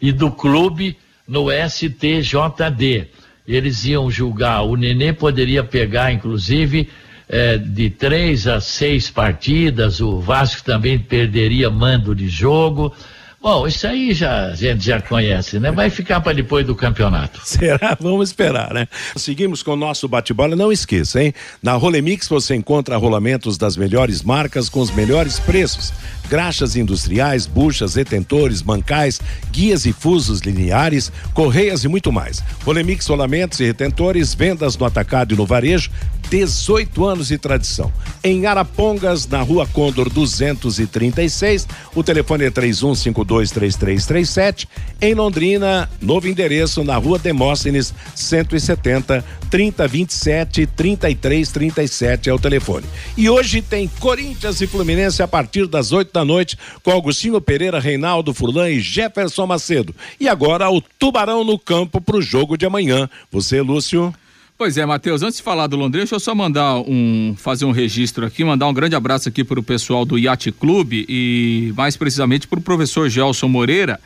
e 0.00 0.12
do 0.12 0.30
clube 0.30 0.96
no 1.26 1.46
STJD. 1.50 3.08
Eles 3.46 3.84
iam 3.84 4.10
julgar, 4.10 4.62
o 4.62 4.76
Nenê 4.76 5.12
poderia 5.12 5.64
pegar, 5.64 6.12
inclusive, 6.12 6.88
eh, 7.28 7.58
de 7.58 7.90
três 7.90 8.46
a 8.46 8.60
seis 8.60 9.10
partidas, 9.10 10.00
o 10.00 10.20
Vasco 10.20 10.64
também 10.64 10.98
perderia 10.98 11.68
mando 11.70 12.14
de 12.14 12.28
jogo, 12.28 12.94
Bom, 13.42 13.66
isso 13.66 13.84
aí 13.88 14.14
já 14.14 14.46
a 14.46 14.54
gente 14.54 14.84
já 14.84 15.02
conhece, 15.02 15.58
né? 15.58 15.72
Vai 15.72 15.90
ficar 15.90 16.20
para 16.20 16.32
depois 16.32 16.64
do 16.64 16.76
campeonato. 16.76 17.40
Será? 17.44 17.96
Vamos 18.00 18.28
esperar, 18.28 18.72
né? 18.72 18.86
Seguimos 19.16 19.64
com 19.64 19.72
o 19.72 19.76
nosso 19.76 20.06
bate-bola. 20.06 20.54
Não 20.54 20.70
esqueça, 20.70 21.20
hein? 21.20 21.34
Na 21.60 21.72
Rolemix 21.72 22.28
você 22.28 22.54
encontra 22.54 22.96
rolamentos 22.96 23.58
das 23.58 23.76
melhores 23.76 24.22
marcas 24.22 24.68
com 24.68 24.78
os 24.78 24.92
melhores 24.92 25.40
preços. 25.40 25.92
Graxas 26.28 26.76
industriais, 26.76 27.44
buchas, 27.44 27.96
retentores, 27.96 28.62
bancais, 28.62 29.20
guias 29.50 29.86
e 29.86 29.92
fusos 29.92 30.40
lineares, 30.40 31.10
correias 31.34 31.82
e 31.82 31.88
muito 31.88 32.12
mais. 32.12 32.42
Rolemix 32.64 33.08
rolamentos 33.08 33.58
e 33.58 33.64
retentores, 33.64 34.34
vendas 34.34 34.76
no 34.76 34.86
atacado 34.86 35.34
e 35.34 35.36
no 35.36 35.44
varejo, 35.44 35.90
18 36.30 37.04
anos 37.04 37.28
de 37.28 37.38
tradição. 37.38 37.92
Em 38.24 38.46
Arapongas, 38.46 39.26
na 39.26 39.42
Rua 39.42 39.66
Condor 39.66 40.08
236, 40.08 41.66
o 41.94 42.02
telefone 42.02 42.44
é 42.44 42.50
31523337. 42.50 44.66
Em 45.00 45.14
Londrina, 45.14 45.88
novo 46.00 46.28
endereço 46.28 46.84
na 46.84 46.96
Rua 46.96 47.18
Demóstenes 47.18 47.92
170 48.14 49.24
3027 49.50 50.66
3337 50.66 52.30
é 52.30 52.32
o 52.32 52.38
telefone. 52.38 52.86
E 53.16 53.28
hoje 53.28 53.60
tem 53.60 53.90
Corinthians 54.00 54.60
e 54.60 54.66
Fluminense 54.66 55.22
a 55.22 55.28
partir 55.28 55.66
das 55.66 55.92
8 55.92 56.12
da 56.12 56.24
noite 56.24 56.56
com 56.82 56.90
Agostinho 56.90 57.40
Pereira, 57.40 57.78
Reinaldo 57.78 58.32
Furlan 58.32 58.70
e 58.70 58.80
Jefferson 58.80 59.46
Macedo. 59.46 59.94
E 60.18 60.28
agora 60.28 60.70
o 60.70 60.80
Tubarão 60.80 61.44
no 61.44 61.58
campo 61.58 62.00
para 62.00 62.16
o 62.16 62.22
jogo 62.22 62.56
de 62.56 62.64
amanhã. 62.64 63.08
Você, 63.30 63.60
Lúcio? 63.60 64.14
Pois 64.62 64.78
é, 64.78 64.86
Matheus, 64.86 65.24
antes 65.24 65.38
de 65.38 65.42
falar 65.42 65.66
do 65.66 65.76
Londrina, 65.76 66.04
deixa 66.04 66.14
eu 66.14 66.20
só 66.20 66.36
mandar 66.36 66.76
um, 66.76 67.34
fazer 67.36 67.64
um 67.64 67.72
registro 67.72 68.24
aqui, 68.24 68.44
mandar 68.44 68.68
um 68.68 68.72
grande 68.72 68.94
abraço 68.94 69.28
aqui 69.28 69.42
para 69.42 69.58
o 69.58 69.62
pessoal 69.62 70.04
do 70.04 70.16
Yacht 70.16 70.52
Clube 70.52 71.04
e 71.08 71.72
mais 71.76 71.96
precisamente 71.96 72.46
para 72.46 72.60
o 72.60 72.62
professor 72.62 73.08
Gelson 73.08 73.48
Moreira, 73.48 73.98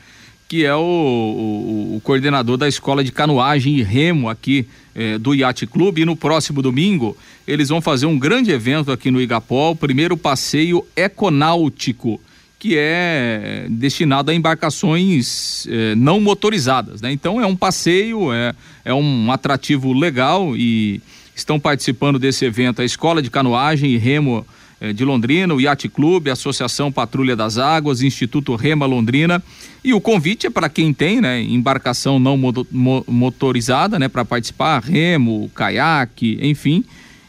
que 0.49 0.65
é 0.65 0.73
o, 0.73 0.79
o, 0.79 1.95
o, 1.97 2.01
coordenador 2.01 2.57
da 2.57 2.67
escola 2.67 3.03
de 3.03 3.11
canoagem 3.11 3.77
e 3.77 3.83
remo 3.83 4.29
aqui 4.29 4.67
eh, 4.95 5.19
do 5.19 5.35
Yacht 5.35 5.67
Clube. 5.67 6.01
E 6.01 6.05
no 6.05 6.15
próximo 6.15 6.59
domingo 6.59 7.15
eles 7.47 7.69
vão 7.69 7.79
fazer 7.79 8.07
um 8.07 8.17
grande 8.17 8.49
evento 8.49 8.91
aqui 8.91 9.11
no 9.11 9.21
Igapó, 9.21 9.69
o 9.69 9.75
primeiro 9.75 10.17
passeio 10.17 10.83
econáutico 10.95 12.19
que 12.67 12.75
é 12.77 13.65
destinado 13.69 14.29
a 14.29 14.33
embarcações 14.33 15.65
eh, 15.69 15.95
não 15.95 16.19
motorizadas. 16.19 16.99
Né? 16.99 17.13
Então 17.13 17.39
é 17.39 17.45
um 17.45 17.55
passeio, 17.55 18.33
é, 18.33 18.53
é 18.83 18.93
um 18.93 19.31
atrativo 19.31 19.93
legal 19.93 20.53
e 20.53 21.01
estão 21.33 21.57
participando 21.57 22.19
desse 22.19 22.43
evento 22.43 22.81
a 22.81 22.85
Escola 22.85 23.21
de 23.21 23.29
Canoagem 23.29 23.91
e 23.91 23.97
Remo 23.97 24.45
eh, 24.81 24.91
de 24.91 25.05
Londrina, 25.05 25.53
o 25.53 25.61
Yacht 25.61 25.87
Clube, 25.87 26.29
a 26.29 26.33
Associação 26.33 26.91
Patrulha 26.91 27.37
das 27.37 27.57
Águas, 27.57 28.01
Instituto 28.01 28.53
Rema 28.53 28.85
Londrina. 28.85 29.41
E 29.81 29.93
o 29.93 30.01
convite 30.01 30.47
é 30.47 30.49
para 30.49 30.67
quem 30.67 30.93
tem 30.93 31.21
né, 31.21 31.41
embarcação 31.41 32.19
não 32.19 32.35
mo 32.35 33.05
motorizada 33.07 33.97
né, 33.97 34.09
para 34.09 34.25
participar, 34.25 34.83
remo, 34.83 35.49
caiaque, 35.55 36.37
enfim. 36.41 36.83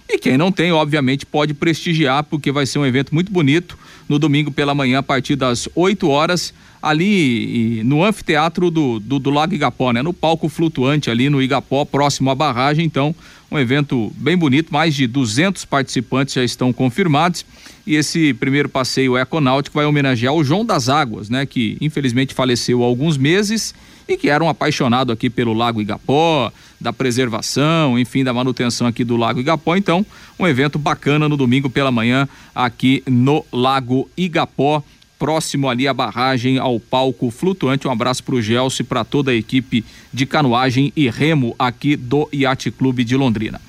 E 0.08 0.18
quem 0.18 0.36
não 0.36 0.50
tem, 0.50 0.72
obviamente, 0.72 1.24
pode 1.24 1.54
prestigiar, 1.54 2.24
porque 2.24 2.50
vai 2.50 2.66
ser 2.66 2.80
um 2.80 2.86
evento 2.86 3.14
muito 3.14 3.30
bonito 3.30 3.78
no 4.08 4.18
domingo 4.18 4.50
pela 4.50 4.74
manhã, 4.74 4.98
a 4.98 5.02
partir 5.02 5.36
das 5.36 5.68
8 5.74 6.08
horas, 6.08 6.54
ali 6.80 7.82
no 7.84 8.04
anfiteatro 8.04 8.70
do, 8.70 8.98
do, 8.98 9.18
do, 9.18 9.30
Lago 9.30 9.54
Igapó, 9.54 9.92
né? 9.92 10.02
No 10.02 10.12
palco 10.12 10.48
flutuante 10.48 11.10
ali 11.10 11.28
no 11.28 11.42
Igapó, 11.42 11.84
próximo 11.84 12.30
à 12.30 12.34
barragem. 12.34 12.84
Então, 12.84 13.14
um 13.50 13.58
evento 13.58 14.12
bem 14.16 14.36
bonito, 14.36 14.72
mais 14.72 14.94
de 14.94 15.06
200 15.06 15.64
participantes 15.64 16.34
já 16.34 16.44
estão 16.44 16.72
confirmados. 16.72 17.44
E 17.86 17.96
esse 17.96 18.34
primeiro 18.34 18.68
passeio 18.68 19.16
econáutico 19.16 19.76
vai 19.76 19.86
homenagear 19.86 20.34
o 20.34 20.44
João 20.44 20.64
das 20.64 20.88
Águas, 20.88 21.28
né? 21.28 21.44
Que 21.46 21.76
infelizmente 21.80 22.34
faleceu 22.34 22.82
há 22.82 22.86
alguns 22.86 23.16
meses 23.16 23.74
e 24.06 24.16
que 24.16 24.30
era 24.30 24.42
um 24.42 24.48
apaixonado 24.48 25.12
aqui 25.12 25.28
pelo 25.28 25.52
Lago 25.52 25.80
Igapó, 25.80 26.52
da 26.80 26.92
preservação, 26.92 27.98
enfim, 27.98 28.22
da 28.22 28.32
manutenção 28.32 28.86
aqui 28.86 29.04
do 29.04 29.16
Lago 29.16 29.40
Igapó. 29.40 29.76
Então, 29.76 30.04
um 30.38 30.46
evento 30.46 30.78
bacana 30.78 31.28
no 31.28 31.36
domingo 31.36 31.68
pela 31.68 31.90
manhã 31.90 32.28
aqui 32.54 33.02
no 33.06 33.44
Lago 33.52 34.08
Igapó 34.16 34.82
próximo 35.18 35.68
ali 35.68 35.88
à 35.88 35.92
barragem 35.92 36.58
ao 36.58 36.78
palco 36.78 37.30
flutuante. 37.30 37.88
Um 37.88 37.90
abraço 37.90 38.22
para 38.22 38.36
o 38.36 38.40
e 38.40 38.84
para 38.84 39.04
toda 39.04 39.32
a 39.32 39.34
equipe 39.34 39.84
de 40.12 40.24
canoagem 40.24 40.92
e 40.94 41.10
remo 41.10 41.56
aqui 41.58 41.96
do 41.96 42.28
Yacht 42.32 42.70
Clube 42.70 43.02
de 43.02 43.16
Londrina. 43.16 43.60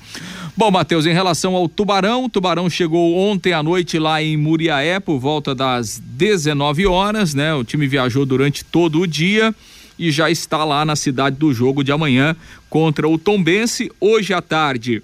Bom, 0.56 0.70
Matheus, 0.70 1.06
em 1.06 1.12
relação 1.12 1.54
ao 1.54 1.68
Tubarão, 1.68 2.24
o 2.24 2.28
Tubarão 2.28 2.68
chegou 2.68 3.16
ontem 3.16 3.52
à 3.52 3.62
noite 3.62 3.98
lá 3.98 4.22
em 4.22 4.36
Muriaé 4.36 5.00
por 5.00 5.18
volta 5.18 5.54
das 5.54 6.00
19 6.04 6.86
horas, 6.86 7.34
né? 7.34 7.54
O 7.54 7.64
time 7.64 7.86
viajou 7.86 8.26
durante 8.26 8.64
todo 8.64 9.00
o 9.00 9.06
dia 9.06 9.54
e 10.00 10.10
já 10.10 10.30
está 10.30 10.64
lá 10.64 10.82
na 10.82 10.96
cidade 10.96 11.36
do 11.36 11.52
jogo 11.52 11.84
de 11.84 11.92
amanhã 11.92 12.34
contra 12.70 13.06
o 13.06 13.18
Tombense. 13.18 13.92
Hoje 14.00 14.32
à 14.32 14.40
tarde, 14.40 15.02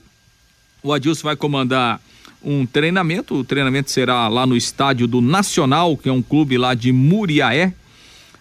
o 0.83 0.91
Adilson 0.91 1.25
vai 1.25 1.37
comandar 1.37 2.01
um 2.43 2.65
treinamento. 2.65 3.35
O 3.35 3.45
treinamento 3.45 3.91
será 3.91 4.27
lá 4.27 4.47
no 4.47 4.57
estádio 4.57 5.07
do 5.07 5.21
Nacional, 5.21 5.99
que 5.99 6.09
é 6.09 6.13
um 6.13 6.23
clube 6.23 6.57
lá 6.57 6.73
de 6.73 6.93
Muriaé. 6.93 7.75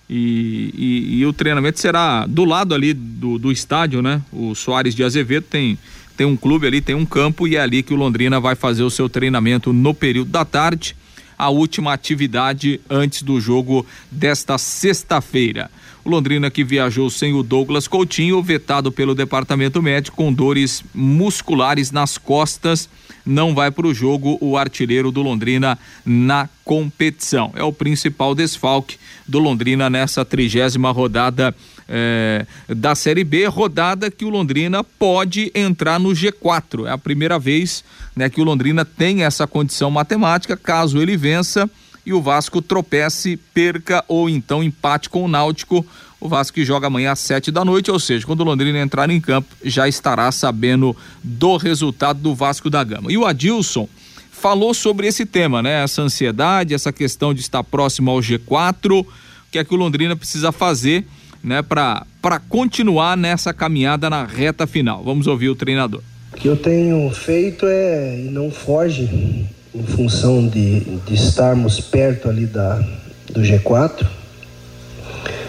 E, 0.10 0.72
e, 0.78 1.18
e 1.18 1.26
o 1.26 1.34
treinamento 1.34 1.78
será 1.78 2.26
do 2.26 2.46
lado 2.46 2.74
ali 2.74 2.94
do, 2.94 3.38
do 3.38 3.52
estádio, 3.52 4.02
né? 4.02 4.22
O 4.32 4.56
Soares 4.56 4.96
de 4.96 5.04
Azevedo 5.04 5.48
tem, 5.50 5.78
tem 6.16 6.26
um 6.26 6.38
clube 6.38 6.68
ali, 6.68 6.80
tem 6.80 6.96
um 6.96 7.06
campo 7.06 7.46
e 7.50 7.58
é 7.58 7.60
ali 7.60 7.84
que 7.84 7.94
o 7.94 7.98
Londrina 7.98 8.40
vai 8.40 8.56
fazer 8.56 8.84
o 8.84 8.90
seu 8.90 9.10
treinamento 9.10 9.74
no 9.74 9.94
período 9.94 10.32
da 10.32 10.46
tarde. 10.46 10.96
A 11.38 11.50
última 11.50 11.94
atividade 11.94 12.80
antes 12.90 13.22
do 13.22 13.40
jogo 13.40 13.86
desta 14.12 14.58
sexta-feira. 14.58 15.70
O 16.04 16.10
Londrina 16.10 16.52
que 16.52 16.64
viajou 16.64 17.10
sem 17.10 17.34
o 17.34 17.42
Douglas 17.42 17.88
Coutinho, 17.88 18.42
vetado 18.42 18.92
pelo 18.92 19.16
departamento 19.16 19.82
médico 19.82 20.18
com 20.18 20.32
dores 20.32 20.84
musculares 20.94 21.92
nas 21.92 22.18
costas, 22.18 22.88
não 23.26 23.56
vai 23.56 23.72
para 23.72 23.88
o 23.88 23.94
jogo 23.94 24.38
o 24.40 24.56
artilheiro 24.56 25.12
do 25.12 25.24
Londrina 25.24 25.80
na 26.06 26.48
competição. 26.64 27.52
É 27.56 27.64
o 27.64 27.74
principal 27.74 28.36
desfalque 28.36 28.98
do 29.28 29.40
Londrina 29.40 29.90
nessa 29.90 30.24
trigésima 30.24 30.92
rodada 30.92 31.56
é, 31.88 32.46
da 32.68 32.96
Série 32.96 33.24
B, 33.24 33.46
rodada 33.46 34.10
que 34.10 34.26
o 34.26 34.30
Londrina 34.30 34.84
pode 34.84 35.52
entrar 35.54 36.00
no 36.00 36.10
G4. 36.10 36.88
É 36.88 36.92
a 36.92 36.98
primeira 36.98 37.38
vez 37.38 37.84
né, 38.16 38.30
que 38.30 38.42
o 38.42 38.44
Londrina 38.44 38.84
tem 38.84 39.24
essa 39.24 39.46
condição 39.46 39.92
matemática, 39.92 40.58
caso 40.58 41.02
ele 41.02 41.16
vença 41.16 41.70
e 42.06 42.14
o 42.14 42.22
Vasco 42.22 42.62
tropece, 42.62 43.38
perca 43.54 44.04
ou 44.08 44.30
então 44.30 44.64
empate 44.64 45.10
com 45.10 45.24
o 45.24 45.28
Náutico. 45.28 45.86
O 46.20 46.30
Vasco 46.30 46.56
que 46.56 46.66
joga 46.66 46.88
amanhã 46.88 47.12
às 47.12 47.20
sete 47.20 47.52
da 47.52 47.66
noite, 47.66 47.92
ou 47.92 48.00
seja, 48.00 48.26
quando 48.26 48.42
o 48.42 48.44
Londrina 48.44 48.80
entrar 48.80 49.10
em 49.10 49.20
campo, 49.20 49.50
já 49.64 49.88
estará 49.88 50.32
sabendo 50.32 50.96
do 51.24 51.58
resultado 51.58 52.20
do 52.20 52.34
Vasco 52.34 52.70
da 52.70 52.84
Gama. 52.84 53.12
E 53.12 53.18
o 53.18 53.26
Adilson 53.26 53.88
falou 54.32 54.74
sobre 54.74 55.08
esse 55.08 55.26
tema, 55.26 55.62
né? 55.62 55.84
Essa 55.84 56.04
ansiedade, 56.04 56.74
essa 56.74 56.94
questão 56.94 57.34
de 57.34 57.42
estar 57.42 57.64
próximo 57.64 58.12
ao 58.12 58.20
G4, 58.20 59.02
o 59.02 59.08
que 59.52 59.58
é 59.58 59.64
que 59.64 59.74
o 59.74 59.78
Londrina 59.78 60.16
precisa 60.16 60.52
fazer, 60.52 61.06
né, 61.46 61.62
para 61.62 62.40
continuar 62.50 63.16
nessa 63.16 63.54
caminhada 63.54 64.10
na 64.10 64.26
reta 64.26 64.66
final. 64.66 65.04
Vamos 65.04 65.28
ouvir 65.28 65.50
o 65.50 65.56
treinador. 65.56 66.02
O 66.34 66.36
que 66.36 66.48
eu 66.48 66.58
tenho 66.58 67.10
feito 67.12 67.66
é, 67.68 68.20
e 68.20 68.30
não 68.30 68.52
foge, 68.52 69.48
em 69.74 69.84
função 69.84 70.48
de, 70.48 70.80
de 70.80 71.14
estarmos 71.14 71.80
perto 71.80 72.30
ali 72.30 72.46
da, 72.46 72.84
do 73.32 73.42
G4, 73.42 74.06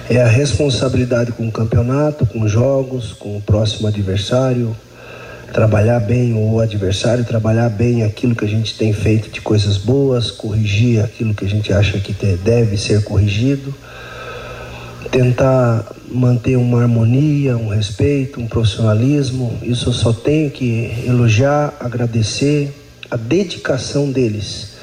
é 0.09 0.23
a 0.23 0.29
responsabilidade 0.29 1.33
com 1.33 1.49
o 1.49 1.53
campeonato, 1.53 2.27
com 2.27 2.43
os 2.43 2.53
jogos, 2.53 3.13
com 3.13 3.37
o 3.37 3.41
próximo 3.41 3.89
adversário, 3.89 4.77
trabalhar 5.53 6.01
bem 6.01 6.35
o 6.35 6.61
adversário, 6.61 7.25
trabalhar 7.25 7.69
bem 7.71 8.05
aquilo 8.05 8.37
que 8.37 8.45
a 8.45 8.49
gente 8.49 8.77
tem 8.77 8.93
feito 8.93 9.31
de 9.31 9.41
coisas 9.41 9.79
boas, 9.79 10.31
corrigir 10.31 11.03
aquilo 11.03 11.35
que 11.35 11.45
a 11.45 11.49
gente 11.49 11.73
acha 11.73 11.99
que 11.99 12.13
deve 12.13 12.77
ser 12.77 13.03
corrigido, 13.03 13.75
tentar 15.11 15.85
manter 16.09 16.57
uma 16.57 16.83
harmonia, 16.83 17.57
um 17.57 17.69
respeito, 17.69 18.41
um 18.41 18.47
profissionalismo. 18.47 19.59
Isso 19.63 19.89
eu 19.89 19.93
só 19.93 20.13
tenho 20.13 20.51
que 20.51 20.93
elogiar, 21.07 21.75
agradecer 21.81 22.73
a 23.11 23.17
dedicação 23.17 24.11
deles, 24.11 24.77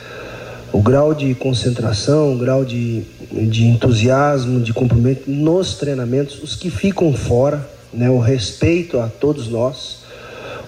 o 0.71 0.81
grau 0.81 1.13
de 1.13 1.35
concentração, 1.35 2.33
o 2.33 2.37
grau 2.37 2.63
de, 2.63 3.03
de 3.31 3.65
entusiasmo, 3.65 4.59
de 4.59 4.73
cumprimento 4.73 5.29
nos 5.29 5.75
treinamentos, 5.75 6.41
os 6.41 6.55
que 6.55 6.69
ficam 6.69 7.13
fora, 7.13 7.69
né, 7.93 8.09
o 8.09 8.19
respeito 8.19 8.99
a 8.99 9.07
todos 9.07 9.47
nós, 9.47 10.03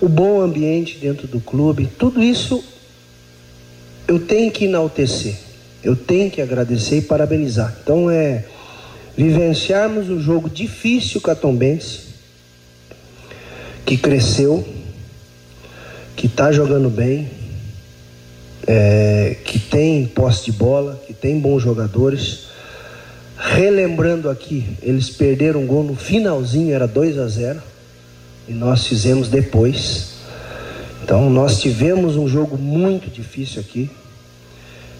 o 0.02 0.08
bom 0.08 0.42
ambiente 0.42 0.98
dentro 0.98 1.28
do 1.28 1.40
clube, 1.40 1.90
tudo 1.98 2.22
isso 2.22 2.64
eu 4.08 4.20
tenho 4.20 4.52
que 4.52 4.66
enaltecer, 4.66 5.36
eu 5.84 5.96
tenho 5.96 6.30
que 6.30 6.42
agradecer 6.42 6.98
e 6.98 7.02
parabenizar. 7.02 7.76
Então 7.82 8.10
é 8.10 8.46
vivenciarmos 9.18 10.10
um 10.10 10.20
jogo 10.20 10.50
difícil 10.50 11.22
catombense, 11.22 12.02
que 13.86 13.98
cresceu, 13.98 14.68
que 16.16 16.28
está 16.28 16.52
jogando 16.52 16.90
bem, 16.90 17.30
é, 18.68 19.38
que 19.46 19.60
tem 19.60 20.06
posse 20.06 20.46
de 20.46 20.52
bola, 20.52 21.02
que 21.06 21.14
tem 21.14 21.40
bons 21.40 21.62
jogadores, 21.62 22.46
Relembrando 23.38 24.30
aqui, 24.30 24.66
eles 24.82 25.10
perderam 25.10 25.62
um 25.62 25.68
gol 25.68 25.84
no 25.84 25.96
finalzinho, 25.96 26.74
era 26.74 26.88
2 26.88 27.20
a 27.20 27.28
0 27.28 27.62
e 28.48 28.54
nós 28.54 28.88
fizemos 28.88 29.28
depois. 29.28 30.16
Então 31.04 31.30
nós 31.30 31.60
tivemos 31.60 32.16
um 32.16 32.28
jogo 32.28 32.58
muito 32.58 33.10
difícil 33.10 33.62
aqui. 33.62 33.90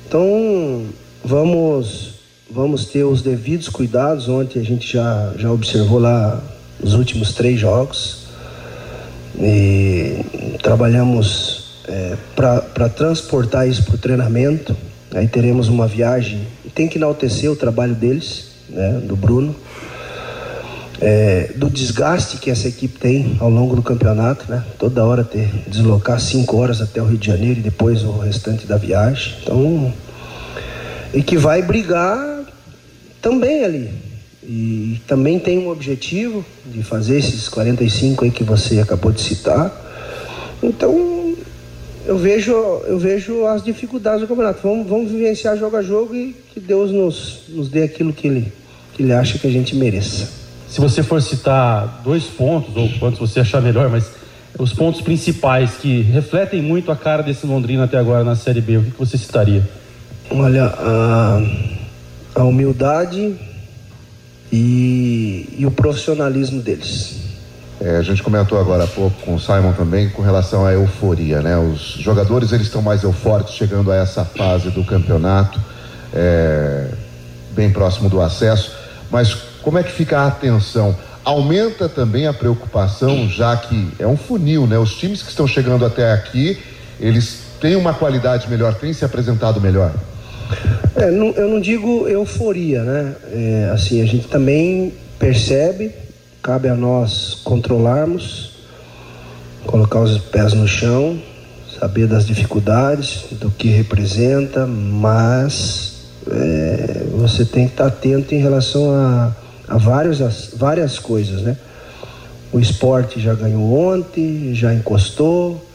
Então 0.06 0.86
vamos 1.24 2.15
vamos 2.50 2.86
ter 2.86 3.04
os 3.04 3.22
devidos 3.22 3.70
cuidados. 3.70 4.28
Ontem 4.28 4.60
a 4.60 4.64
gente 4.64 4.94
já, 4.94 5.34
já 5.38 5.52
observou 5.52 6.00
lá 6.00 6.42
os 6.82 6.94
últimos 6.94 7.34
três 7.34 7.60
jogos 7.60 8.26
e 9.38 10.58
trabalhamos 10.62 11.82
é, 11.88 12.16
para 12.36 12.90
transportar 12.90 13.68
isso 13.68 13.84
para 13.84 13.96
o 13.96 13.98
treinamento. 13.98 14.76
Aí 15.14 15.28
teremos 15.28 15.68
uma 15.68 15.88
viagem. 15.88 16.48
Tem 16.74 16.88
que 16.88 16.98
enaltecer 16.98 17.52
o 17.52 17.56
trabalho 17.56 17.96
deles, 17.96 18.48
né, 18.70 19.00
do 19.04 19.16
Bruno 19.16 19.56
é, 21.02 21.52
do 21.56 21.70
desgaste 21.70 22.38
que 22.38 22.50
essa 22.50 22.68
equipe 22.68 23.00
tem 23.00 23.38
ao 23.40 23.50
longo 23.50 23.76
do 23.76 23.82
campeonato, 23.82 24.50
né? 24.50 24.64
Toda 24.80 25.04
hora 25.04 25.24
ter 25.24 25.48
deslocar 25.68 26.20
cinco 26.20 26.58
horas 26.58 26.82
até 26.82 27.02
o 27.02 27.06
Rio 27.06 27.18
de 27.18 27.28
Janeiro 27.28 27.60
e 27.60 27.64
depois 27.64 28.04
o 28.04 28.18
restante 28.18 28.66
da 28.66 28.78
viagem. 28.78 29.36
Então, 29.42 29.94
e 31.14 31.22
que 31.22 31.38
vai 31.38 31.62
brigar 31.62 32.35
também 33.26 33.64
ali. 33.64 33.90
E 34.44 35.02
também 35.08 35.40
tem 35.40 35.58
um 35.58 35.70
objetivo 35.70 36.46
de 36.66 36.84
fazer 36.84 37.18
esses 37.18 37.50
45 37.50 38.26
aí 38.26 38.32
que 38.32 38.44
você 38.44 38.80
acabou 38.80 39.12
de 39.12 39.22
citar. 39.22 39.74
Então, 40.62 41.36
eu 42.06 42.18
vejo, 42.18 42.52
eu 42.86 43.00
vejo 43.00 43.46
as 43.48 43.64
dificuldades 43.64 44.22
do 44.22 44.28
campeonato. 44.28 44.60
Vamos, 44.62 44.88
vamos 44.88 45.12
vivenciar 45.12 45.58
jogo 45.58 45.76
a 45.76 45.82
jogo 45.82 46.16
e 46.16 46.36
que 46.54 46.60
Deus 46.60 46.92
nos, 46.92 47.46
nos 47.50 47.70
dê 47.70 47.84
aquilo 47.84 48.14
que 48.14 48.28
ele, 48.28 48.54
que 48.94 49.02
ele 49.02 49.14
acha 49.14 49.40
que 49.40 49.48
a 49.48 49.52
gente 49.52 49.76
mereça 49.76 50.46
se 50.76 50.82
você 50.82 51.02
for 51.02 51.22
citar 51.22 52.02
dois 52.04 52.26
pontos, 52.26 52.76
ou 52.76 52.90
quantos 53.00 53.18
você 53.18 53.40
achar 53.40 53.62
melhor, 53.62 53.90
mas 53.90 54.12
os 54.60 54.74
pontos 54.74 55.00
principais 55.00 55.72
que 55.76 56.02
refletem 56.02 56.62
muito 56.62 56.92
a 56.92 56.98
cara 56.98 57.24
desse 57.24 57.48
Londrina 57.48 57.86
até 57.86 57.98
agora 57.98 58.26
na 58.26 58.36
Série 58.36 58.60
B, 58.60 58.78
o 58.78 58.84
que, 58.84 58.92
você 59.00 59.18
citaria? 59.18 59.66
Olha, 60.30 60.66
a, 60.66 61.42
a 62.36 62.44
humildade 62.44 63.36
e, 64.52 65.56
e, 65.58 65.66
o 65.66 65.72
profissionalismo 65.72 66.62
deles. 66.62 67.24
É, 67.80 67.98
a 67.98 68.02
gente 68.02 68.22
comentou 68.22 68.60
agora 68.60 68.84
há 68.84 68.88
pouco 68.88 69.20
com 69.22 69.36
o 69.36 69.40
Simon 69.40 69.74
também 69.74 70.10
com 70.10 70.22
relação 70.22 70.66
à 70.66 70.74
euforia, 70.74 71.42
né? 71.42 71.58
Os 71.58 71.98
jogadores 72.00 72.52
eles 72.52 72.68
estão 72.68 72.82
mais 72.82 73.04
eufóricos 73.04 73.54
chegando 73.54 73.92
a 73.92 73.96
essa 73.96 74.24
fase 74.24 74.70
do 74.70 74.84
campeonato, 74.84 75.60
é, 76.14 76.90
bem 77.52 77.72
próximo 77.72 78.10
do 78.10 78.22
acesso, 78.22 78.72
mas 79.10 79.34
como 79.62 79.78
é 79.78 79.84
que 79.84 79.92
fica 79.92 80.20
a 80.20 80.28
atenção? 80.28 80.96
Aumenta 81.24 81.90
também 81.90 82.28
a 82.28 82.34
preocupação, 82.34 83.28
já 83.28 83.56
que 83.58 83.92
é 83.98 84.06
um 84.06 84.16
funil, 84.16 84.68
né? 84.68 84.78
Os 84.78 84.94
times 84.96 85.22
que 85.24 85.30
estão 85.30 85.48
chegando 85.48 85.86
até 85.86 86.12
aqui, 86.12 86.62
eles 87.00 87.40
têm 87.60 87.76
uma 87.76 87.94
qualidade 87.94 88.50
melhor, 88.50 88.76
têm 88.76 88.94
se 88.94 89.04
apresentado 89.04 89.60
melhor. 89.60 89.92
É, 90.96 91.12
não, 91.12 91.28
eu 91.32 91.50
não 91.50 91.60
digo 91.60 92.08
euforia, 92.08 92.84
né? 92.84 93.16
É, 93.32 93.72
assim, 93.74 94.02
a 94.02 94.06
gente 94.06 94.28
também 94.28 94.94
percebe, 95.20 95.92
cabe 96.42 96.68
a 96.70 96.76
nós 96.76 97.42
controlarmos, 97.44 98.52
colocar 99.66 100.00
os 100.00 100.18
pés 100.18 100.54
no 100.54 100.68
chão, 100.68 101.20
saber 101.80 102.08
das 102.08 102.26
dificuldades, 102.26 103.26
do 103.32 103.50
que 103.52 103.68
representa, 103.68 104.66
mas 104.66 106.08
é, 106.30 107.04
você 107.18 107.44
tem 107.44 107.66
que 107.68 107.74
estar 107.74 107.88
atento 107.88 108.34
em 108.34 108.40
relação 108.40 108.92
a 108.92 109.36
a 109.68 109.78
várias, 109.78 110.52
várias 110.56 111.00
coisas, 111.00 111.42
né? 111.42 111.58
O 112.52 112.60
esporte 112.60 113.20
já 113.20 113.34
ganhou 113.34 113.74
ontem, 113.74 114.54
já 114.54 114.74
encostou, 114.74 115.66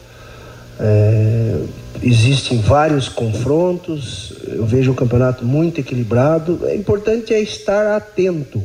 é, 0.79 1.57
existem 2.03 2.59
vários 2.61 3.09
confrontos, 3.09 4.33
eu 4.47 4.65
vejo 4.65 4.93
um 4.93 4.95
campeonato 4.95 5.45
muito 5.45 5.81
equilibrado. 5.81 6.61
É 6.65 6.75
importante 6.75 7.35
é 7.35 7.41
estar 7.41 7.87
atento 7.97 8.63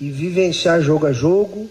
e 0.00 0.10
vivenciar 0.10 0.80
jogo 0.80 1.06
a 1.06 1.12
jogo, 1.12 1.68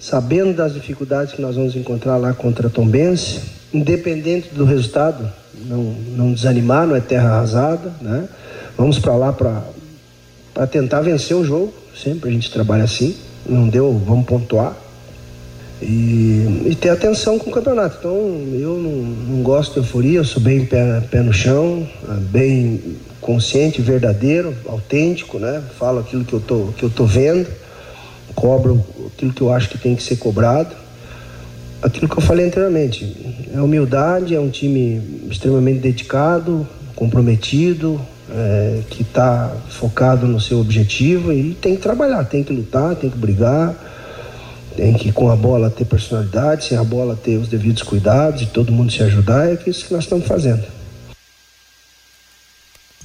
sabendo 0.00 0.54
das 0.54 0.74
dificuldades 0.74 1.32
que 1.32 1.40
nós 1.40 1.54
vamos 1.54 1.76
encontrar 1.76 2.16
lá 2.16 2.32
contra 2.32 2.66
a 2.66 2.70
Tombense, 2.70 3.40
independente 3.72 4.48
do 4.52 4.64
resultado, 4.64 5.30
não, 5.66 5.82
não 6.16 6.32
desanimar, 6.32 6.86
não 6.86 6.96
é 6.96 7.00
terra 7.00 7.30
arrasada, 7.30 7.92
né? 8.00 8.28
Vamos 8.76 8.98
para 8.98 9.14
lá 9.14 9.32
para 9.32 10.66
tentar 10.66 11.02
vencer 11.02 11.36
o 11.36 11.44
jogo. 11.44 11.72
Sempre 11.94 12.30
a 12.30 12.32
gente 12.32 12.50
trabalha 12.50 12.84
assim. 12.84 13.14
Não 13.46 13.68
deu, 13.68 13.92
vamos 14.04 14.26
pontuar. 14.26 14.74
E, 15.82 16.68
e 16.70 16.76
ter 16.80 16.90
atenção 16.90 17.38
com 17.38 17.50
o 17.50 17.52
campeonato. 17.52 17.96
Então 17.98 18.14
eu 18.54 18.78
não, 18.78 19.36
não 19.36 19.42
gosto 19.42 19.72
de 19.72 19.78
euforia, 19.80 20.20
eu 20.20 20.24
sou 20.24 20.40
bem 20.40 20.64
pé, 20.64 21.00
pé 21.10 21.20
no 21.20 21.32
chão, 21.32 21.86
bem 22.30 22.80
consciente, 23.20 23.82
verdadeiro, 23.82 24.54
autêntico, 24.66 25.38
né? 25.38 25.62
Falo 25.78 26.00
aquilo 26.00 26.24
que 26.24 26.32
eu 26.32 26.40
tô, 26.40 26.68
que 26.76 26.82
eu 26.82 26.90
tô 26.90 27.04
vendo, 27.04 27.48
cobro 28.34 28.84
aquilo 29.14 29.32
que 29.32 29.40
eu 29.40 29.52
acho 29.52 29.68
que 29.68 29.78
tem 29.78 29.94
que 29.94 30.02
ser 30.02 30.16
cobrado. 30.16 30.74
Aquilo 31.82 32.08
que 32.08 32.16
eu 32.16 32.22
falei 32.22 32.46
anteriormente, 32.46 33.48
é 33.52 33.60
humildade, 33.60 34.34
é 34.36 34.40
um 34.40 34.50
time 34.50 35.02
extremamente 35.28 35.80
dedicado, 35.80 36.66
comprometido, 36.94 38.00
é, 38.30 38.80
que 38.88 39.02
está 39.02 39.52
focado 39.68 40.26
no 40.26 40.40
seu 40.40 40.60
objetivo 40.60 41.32
e 41.32 41.54
tem 41.54 41.74
que 41.74 41.82
trabalhar, 41.82 42.24
tem 42.24 42.42
que 42.42 42.52
lutar, 42.52 42.94
tem 42.94 43.10
que 43.10 43.18
brigar, 43.18 43.74
tem 44.76 44.94
que 44.94 45.12
com 45.12 45.30
a 45.30 45.36
bola 45.36 45.70
ter 45.70 45.84
personalidade, 45.84 46.64
sem 46.64 46.76
a 46.76 46.84
bola 46.84 47.16
ter 47.16 47.36
os 47.36 47.48
devidos 47.48 47.82
cuidados 47.82 48.42
e 48.42 48.46
todo 48.46 48.72
mundo 48.72 48.92
se 48.92 49.02
ajudar, 49.02 49.48
é 49.48 49.58
isso 49.66 49.86
que 49.86 49.92
nós 49.92 50.04
estamos 50.04 50.26
fazendo. 50.26 50.62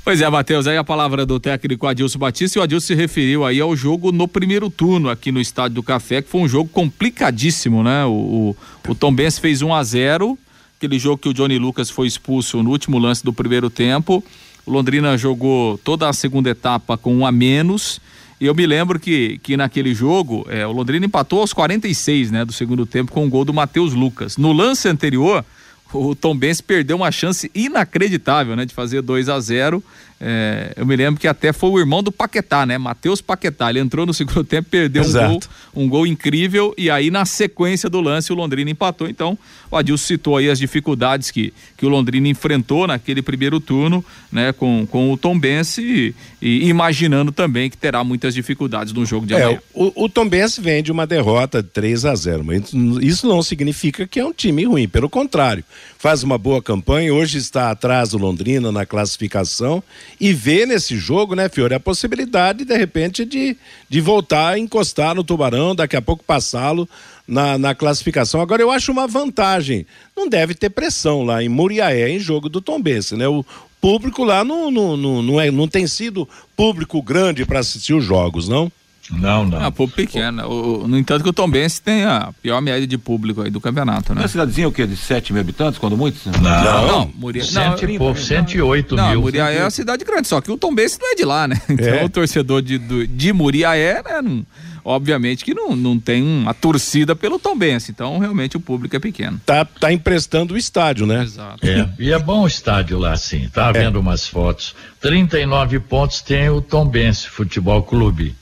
Pois 0.03 0.21
é, 0.21 0.29
Matheus, 0.29 0.67
aí 0.67 0.77
a 0.77 0.85
palavra 0.85 1.25
do 1.25 1.37
técnico 1.37 1.85
Adilson 1.85 2.17
Batista 2.17 2.57
e 2.57 2.61
o 2.61 2.63
Adilson 2.63 2.87
se 2.87 2.95
referiu 2.95 3.43
aí 3.43 3.59
ao 3.59 3.75
jogo 3.75 4.11
no 4.11 4.25
primeiro 4.25 4.69
turno 4.69 5.09
aqui 5.09 5.33
no 5.33 5.41
Estádio 5.41 5.75
do 5.75 5.83
Café, 5.83 6.21
que 6.21 6.29
foi 6.29 6.39
um 6.39 6.47
jogo 6.47 6.69
complicadíssimo, 6.69 7.83
né? 7.83 8.05
O, 8.05 8.55
o, 8.87 8.91
o 8.91 8.95
Tom 8.95 9.13
Benz 9.13 9.37
fez 9.37 9.61
1 9.61 9.73
a 9.73 9.83
0 9.83 10.37
aquele 10.77 10.99
jogo 10.99 11.17
que 11.17 11.27
o 11.27 11.33
Johnny 11.33 11.57
Lucas 11.57 11.89
foi 11.89 12.07
expulso 12.07 12.61
no 12.61 12.69
último 12.69 12.97
lance 12.99 13.23
do 13.23 13.33
primeiro 13.33 13.69
tempo. 13.69 14.23
O 14.65 14.71
Londrina 14.71 15.17
jogou 15.17 15.77
toda 15.79 16.07
a 16.07 16.13
segunda 16.13 16.49
etapa 16.49 16.97
com 16.97 17.13
um 17.13 17.25
a 17.25 17.31
menos. 17.31 17.99
E 18.39 18.45
eu 18.45 18.53
me 18.53 18.67
lembro 18.67 18.99
que, 18.99 19.39
que 19.39 19.57
naquele 19.57 19.93
jogo, 19.93 20.45
é, 20.49 20.65
o 20.65 20.71
Londrina 20.71 21.05
empatou 21.05 21.41
aos 21.41 21.53
46 21.53 22.31
né, 22.31 22.45
do 22.45 22.53
segundo 22.53 22.85
tempo 22.85 23.11
com 23.11 23.21
o 23.21 23.25
um 23.25 23.29
gol 23.29 23.43
do 23.43 23.53
Matheus 23.53 23.93
Lucas. 23.93 24.37
No 24.37 24.51
lance 24.51 24.87
anterior, 24.87 25.43
o 25.91 26.13
Tom 26.13 26.37
Benz 26.37 26.61
perdeu 26.61 26.97
uma 26.97 27.11
chance 27.11 27.49
inacreditável, 27.55 28.55
né, 28.55 28.65
de 28.65 28.73
fazer 28.73 29.01
2 29.01 29.29
a 29.29 29.39
0 29.39 29.83
é, 30.19 30.73
eu 30.75 30.85
me 30.85 30.95
lembro 30.95 31.19
que 31.19 31.27
até 31.27 31.53
foi 31.53 31.69
o 31.69 31.79
irmão 31.79 32.01
do 32.01 32.11
Paquetá, 32.11 32.65
né? 32.65 32.77
Matheus 32.77 33.21
Paquetá. 33.21 33.69
Ele 33.69 33.79
entrou 33.79 34.05
no 34.05 34.13
segundo 34.13 34.43
tempo, 34.45 34.69
perdeu 34.69 35.03
um 35.03 35.11
gol, 35.11 35.39
um 35.75 35.89
gol 35.89 36.07
incrível 36.07 36.73
e 36.77 36.89
aí 36.89 37.11
na 37.11 37.23
sequência 37.25 37.89
do 37.89 38.01
lance 38.01 38.31
o 38.33 38.35
Londrina 38.35 38.71
empatou. 38.71 39.07
Então, 39.07 39.37
o 39.69 39.77
Adilson 39.77 40.07
citou 40.07 40.37
aí 40.37 40.49
as 40.49 40.57
dificuldades 40.57 41.29
que, 41.29 41.53
que 41.75 41.85
o 41.85 41.89
Londrina 41.89 42.27
enfrentou 42.27 42.87
naquele 42.87 43.21
primeiro 43.21 43.59
turno, 43.59 44.03
né? 44.31 44.51
Com, 44.53 44.87
com 44.89 45.13
o 45.13 45.17
Tom 45.17 45.37
Benz 45.37 45.77
e, 45.77 46.15
e 46.41 46.67
imaginando 46.67 47.31
também 47.31 47.69
que 47.69 47.77
terá 47.77 48.03
muitas 48.03 48.33
dificuldades 48.33 48.93
no 48.93 49.05
jogo 49.05 49.27
de 49.27 49.35
é, 49.35 49.43
amanhã. 49.43 49.61
O, 49.73 50.05
o 50.05 50.09
Tom 50.09 50.27
Benz 50.27 50.57
vem 50.57 50.81
de 50.81 50.91
uma 50.91 51.05
derrota 51.05 51.61
de 51.61 51.69
3 51.69 52.05
a 52.05 52.15
0 52.15 52.43
mas 52.43 52.73
isso 53.01 53.27
não 53.27 53.43
significa 53.43 54.07
que 54.07 54.19
é 54.19 54.25
um 54.25 54.33
time 54.33 54.65
ruim, 54.65 54.87
pelo 54.87 55.09
contrário. 55.09 55.63
Faz 55.99 56.23
uma 56.23 56.37
boa 56.37 56.61
campanha, 56.61 57.13
hoje 57.13 57.37
está 57.37 57.69
atrás 57.69 58.09
do 58.09 58.17
Londrina 58.17 58.71
na 58.71 58.85
classificação 58.85 59.83
e 60.19 60.33
vê 60.33 60.65
nesse 60.65 60.97
jogo, 60.97 61.35
né, 61.35 61.49
Fiore, 61.49 61.73
a 61.73 61.79
possibilidade, 61.79 62.65
de 62.65 62.75
repente, 62.75 63.25
de, 63.25 63.55
de 63.89 64.01
voltar 64.01 64.53
a 64.53 64.59
encostar 64.59 65.15
no 65.15 65.23
Tubarão, 65.23 65.75
daqui 65.75 65.95
a 65.95 66.01
pouco 66.01 66.23
passá-lo 66.23 66.87
na, 67.27 67.57
na 67.57 67.75
classificação. 67.75 68.41
Agora, 68.41 68.61
eu 68.61 68.71
acho 68.71 68.91
uma 68.91 69.07
vantagem. 69.07 69.85
Não 70.15 70.27
deve 70.27 70.55
ter 70.55 70.69
pressão 70.69 71.23
lá 71.23 71.43
em 71.43 71.49
Muriaé, 71.49 72.09
em 72.09 72.19
jogo 72.19 72.49
do 72.49 72.61
Tombense, 72.61 73.15
né? 73.15 73.27
O 73.27 73.45
público 73.81 74.23
lá 74.23 74.43
não, 74.43 74.71
não, 74.71 74.97
não, 74.97 75.21
não, 75.21 75.41
é, 75.41 75.51
não 75.51 75.67
tem 75.67 75.85
sido 75.85 76.27
público 76.55 77.01
grande 77.01 77.45
para 77.45 77.59
assistir 77.59 77.93
os 77.93 78.03
jogos, 78.03 78.47
não? 78.47 78.71
Não, 79.11 79.45
não. 79.45 79.63
Ah, 79.63 79.71
público 79.71 79.95
pequeno. 79.95 80.47
O, 80.47 80.87
no 80.87 80.97
entanto 80.97 81.23
que 81.23 81.29
o 81.29 81.33
Tom 81.33 81.49
Benz 81.49 81.79
tem 81.79 82.03
a 82.03 82.33
pior 82.41 82.61
média 82.61 82.85
de 82.85 82.97
público 82.97 83.41
aí 83.41 83.49
do 83.49 83.61
campeonato, 83.61 84.13
né? 84.13 84.19
Não 84.19 84.25
é 84.25 84.27
cidadezinha 84.27 84.67
o 84.67 84.71
quê? 84.71 84.85
De 84.85 84.97
7 84.97 85.31
mil 85.33 85.41
habitantes, 85.41 85.79
quando 85.79 85.95
muito? 85.95 86.17
Não, 86.29 86.41
Não, 86.41 86.87
não, 86.87 87.11
Muria, 87.15 87.43
Cento 87.43 87.89
e 87.89 87.97
pouco, 87.97 88.19
108 88.19 88.95
não, 88.95 89.09
mil. 89.11 89.21
Muriaé 89.21 89.57
é 89.57 89.61
a 89.61 89.69
cidade 89.69 90.03
grande, 90.03 90.27
só 90.27 90.41
que 90.41 90.51
o 90.51 90.57
Tom 90.57 90.73
Benz 90.75 90.97
não 91.01 91.11
é 91.11 91.15
de 91.15 91.23
lá, 91.25 91.47
né? 91.47 91.59
Então 91.69 91.87
É. 91.87 92.03
o 92.03 92.09
torcedor 92.09 92.61
de, 92.61 92.77
do- 92.77 93.07
de 93.07 93.31
Muriaé, 93.33 94.01
né, 94.03 94.21
não- 94.21 94.45
obviamente 94.83 95.43
que 95.43 95.53
não, 95.53 95.75
não 95.75 95.99
tem 95.99 96.23
uma 96.23 96.53
torcida 96.53 97.13
pelo 97.15 97.37
Tom 97.39 97.57
Benz, 97.57 97.89
então 97.89 98.17
realmente 98.19 98.55
o 98.55 98.59
público 98.59 98.95
é 98.95 98.99
pequeno. 98.99 99.39
Tá, 99.45 99.65
tá 99.65 99.91
emprestando 99.91 100.53
o 100.53 100.57
estádio, 100.57 101.05
né? 101.05 101.23
Exato. 101.23 101.65
É, 101.67 101.89
e 101.99 102.11
é 102.11 102.17
bom 102.19 102.43
o 102.43 102.47
estádio 102.47 102.97
lá, 102.97 103.15
sim. 103.17 103.49
Tá 103.53 103.71
vendo 103.71 103.99
umas 103.99 104.27
fotos. 104.27 104.75
39 105.01 105.79
pontos 105.79 106.21
tem 106.21 106.49
o 106.49 106.61
Tombense 106.61 107.27
Futebol 107.27 107.81
Clube. 107.83 108.35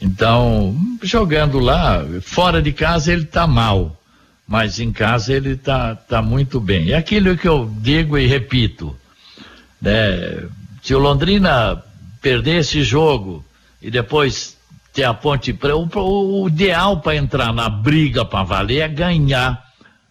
Então, 0.00 0.74
jogando 1.02 1.58
lá, 1.58 2.02
fora 2.22 2.62
de 2.62 2.72
casa 2.72 3.12
ele 3.12 3.24
tá 3.26 3.46
mal, 3.46 4.00
mas 4.48 4.80
em 4.80 4.92
casa 4.92 5.32
ele 5.32 5.56
tá, 5.56 5.94
tá 5.94 6.22
muito 6.22 6.58
bem. 6.60 6.90
É 6.90 6.96
aquilo 6.96 7.36
que 7.36 7.46
eu 7.46 7.70
digo 7.80 8.16
e 8.16 8.26
repito, 8.26 8.96
né? 9.80 10.44
Se 10.82 10.94
o 10.94 10.98
Londrina 10.98 11.82
perder 12.22 12.60
esse 12.60 12.82
jogo 12.82 13.44
e 13.82 13.90
depois 13.90 14.56
ter 14.92 15.04
a 15.04 15.12
ponte 15.12 15.52
preta, 15.52 15.76
o, 15.76 16.42
o- 16.42 16.48
ideal 16.48 17.00
para 17.00 17.16
entrar 17.16 17.52
na 17.52 17.68
briga 17.68 18.24
para 18.24 18.42
valer 18.42 18.78
é 18.80 18.88
ganhar 18.88 19.62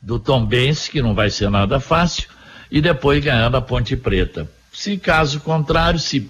do 0.02 0.20
Tombense, 0.20 0.90
que 0.90 1.02
não 1.02 1.14
vai 1.16 1.30
ser 1.30 1.50
nada 1.50 1.80
fácil, 1.80 2.30
e 2.72 2.80
depois 2.80 3.24
ganhar 3.24 3.50
da 3.50 3.60
Ponte 3.60 3.98
Preta. 3.98 4.50
Se 4.72 4.96
caso 4.98 5.42
contrário, 5.42 6.00
se 6.00 6.30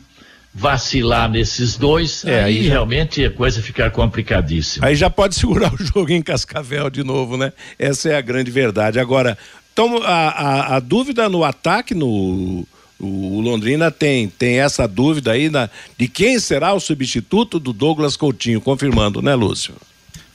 vacilar 0.54 1.30
nesses 1.30 1.78
dois, 1.78 2.26
É, 2.26 2.43
aí, 2.43 2.58
aí 2.60 2.64
já- 2.66 2.72
realmente 2.72 3.24
a 3.24 3.32
coisa 3.32 3.62
fica 3.62 3.89
complicadíssima. 3.89 4.86
Aí 4.88 4.95
já 4.95 5.10
pode 5.10 5.36
segurar 5.39 5.74
o 5.74 5.78
jogo 5.84 6.12
em 6.12 6.22
Cascavel 6.22 6.89
de 6.89 7.04
novo, 7.04 7.38
né? 7.38 7.54
Essa 7.78 8.10
é 8.10 8.16
a 8.18 8.22
grande 8.22 8.50
verdade. 8.52 9.00
Agora, 9.00 9.38
então, 9.74 10.02
a, 10.04 10.30
a, 10.30 10.76
a 10.76 10.80
dúvida 10.80 11.30
no 11.30 11.43
ataque, 11.43 11.93
no. 11.93 12.68
O 13.02 13.39
Londrina 13.39 13.89
tem, 13.89 14.28
tem 14.28 14.60
essa 14.60 14.86
dúvida 14.86 15.32
aí 15.32 15.50
na, 15.50 15.70
de 15.97 16.10
quem 16.10 16.38
será 16.38 16.74
o 16.74 16.82
substituto 16.82 17.58
do 17.58 17.72
Douglas 17.72 18.18
Coutinho, 18.18 18.60
confirmando, 18.60 19.22
né, 19.22 19.34
Lúcio? 19.36 19.74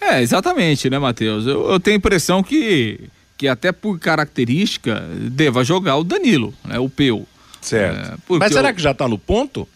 É, 0.01 0.23
exatamente, 0.23 0.89
né, 0.89 0.99
Matheus? 0.99 1.47
Eu, 1.47 1.71
eu 1.73 1.79
tenho 1.79 1.97
a 1.97 1.99
impressão 1.99 2.43
que, 2.43 3.01
que 3.37 3.47
até 3.49 3.71
por 3.71 3.99
característica 3.99 4.99
deva 5.31 5.62
jogar 5.62 5.97
o 5.99 6.05
Danilo, 6.05 6.55
né, 6.65 6.79
o 6.79 6.89
Peu. 6.89 7.27
Certo. 7.61 8.12
É, 8.31 8.37
Mas 8.39 8.51
será 8.55 8.71
eu- 8.71 8.75
que 8.75 8.81
já 8.81 8.93
está 8.93 9.07
no 9.07 9.19
ponto? 9.19 9.69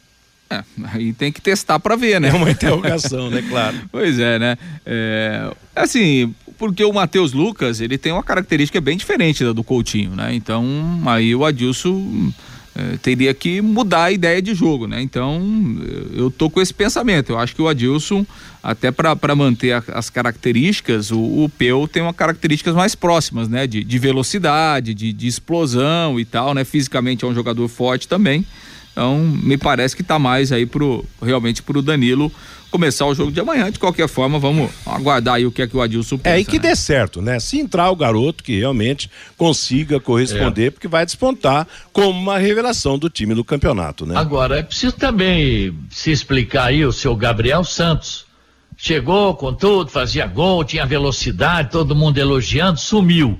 É, 0.50 0.62
aí 0.84 1.12
tem 1.12 1.30
que 1.30 1.40
testar 1.42 1.78
para 1.78 1.94
ver, 1.94 2.20
né? 2.20 2.28
É 2.28 2.32
uma 2.32 2.50
interrogação, 2.50 3.28
né, 3.30 3.44
claro. 3.48 3.76
Pois 3.92 4.18
é, 4.18 4.38
né? 4.38 4.56
É, 4.86 5.50
assim, 5.76 6.34
porque 6.58 6.82
o 6.84 6.92
Matheus 6.92 7.32
Lucas, 7.34 7.80
ele 7.82 7.98
tem 7.98 8.12
uma 8.12 8.22
característica 8.22 8.80
bem 8.80 8.96
diferente 8.96 9.44
da 9.44 9.52
do 9.52 9.62
Coutinho, 9.62 10.12
né? 10.16 10.34
Então, 10.34 10.64
aí 11.04 11.34
o 11.34 11.44
Adilson 11.44 12.32
é, 12.74 12.96
teria 12.96 13.34
que 13.34 13.60
mudar 13.60 14.04
a 14.04 14.10
ideia 14.12 14.40
de 14.40 14.54
jogo, 14.54 14.86
né? 14.86 15.02
Então, 15.02 15.42
eu 16.14 16.30
tô 16.30 16.48
com 16.48 16.62
esse 16.62 16.72
pensamento. 16.72 17.30
Eu 17.30 17.38
acho 17.38 17.54
que 17.54 17.60
o 17.60 17.68
Adilson, 17.68 18.24
até 18.62 18.90
para 18.90 19.34
manter 19.36 19.72
a- 19.72 19.82
as 19.92 20.08
características, 20.08 21.10
o, 21.10 21.18
o 21.44 21.50
Peu 21.58 21.86
tem 21.86 22.02
uma 22.02 22.14
características 22.14 22.74
mais 22.74 22.94
próximas, 22.94 23.48
né? 23.50 23.66
De, 23.66 23.84
de 23.84 23.98
velocidade, 23.98 24.94
de, 24.94 25.12
de 25.12 25.26
explosão 25.26 26.18
e 26.18 26.24
tal, 26.24 26.54
né? 26.54 26.64
Fisicamente 26.64 27.22
é 27.24 27.28
um 27.28 27.34
jogador 27.34 27.68
forte 27.68 28.08
também. 28.08 28.46
Então, 28.98 29.16
me 29.16 29.56
parece 29.56 29.94
que 29.94 30.02
tá 30.02 30.18
mais 30.18 30.50
aí 30.50 30.66
pro, 30.66 31.04
realmente 31.22 31.62
pro 31.62 31.80
Danilo 31.80 32.32
começar 32.68 33.06
o 33.06 33.14
jogo 33.14 33.30
de 33.30 33.38
amanhã. 33.38 33.70
De 33.70 33.78
qualquer 33.78 34.08
forma, 34.08 34.40
vamos 34.40 34.72
aguardar 34.84 35.36
aí 35.36 35.46
o 35.46 35.52
que 35.52 35.62
é 35.62 35.68
que 35.68 35.76
o 35.76 35.80
Adilson 35.80 36.18
pensa. 36.18 36.34
É, 36.34 36.40
e 36.40 36.44
que 36.44 36.56
né? 36.56 36.70
dê 36.70 36.74
certo, 36.74 37.22
né? 37.22 37.38
Se 37.38 37.60
entrar 37.60 37.92
o 37.92 37.94
garoto 37.94 38.42
que 38.42 38.58
realmente 38.58 39.08
consiga 39.36 40.00
corresponder, 40.00 40.72
porque 40.72 40.88
vai 40.88 41.06
despontar 41.06 41.64
como 41.92 42.18
uma 42.18 42.38
revelação 42.38 42.98
do 42.98 43.08
time 43.08 43.36
do 43.36 43.44
campeonato, 43.44 44.04
né? 44.04 44.16
Agora, 44.16 44.58
é 44.58 44.64
preciso 44.64 44.96
também 44.96 45.72
se 45.88 46.10
explicar 46.10 46.64
aí 46.64 46.84
o 46.84 46.90
seu 46.90 47.14
Gabriel 47.14 47.62
Santos. 47.62 48.26
Chegou 48.76 49.36
com 49.36 49.54
tudo, 49.54 49.92
fazia 49.92 50.26
gol, 50.26 50.64
tinha 50.64 50.84
velocidade, 50.84 51.70
todo 51.70 51.94
mundo 51.94 52.18
elogiando, 52.18 52.80
sumiu. 52.80 53.38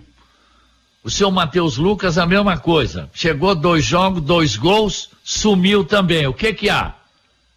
O 1.09 1.11
seu 1.11 1.31
Matheus 1.31 1.79
Lucas, 1.79 2.19
a 2.19 2.27
mesma 2.27 2.59
coisa. 2.59 3.09
Chegou 3.15 3.55
dois 3.55 3.83
jogos, 3.83 4.21
dois 4.21 4.57
gols, 4.57 5.09
sumiu 5.25 5.83
também. 5.83 6.27
O 6.27 6.35
que 6.35 6.53
que 6.53 6.69
há? 6.69 6.89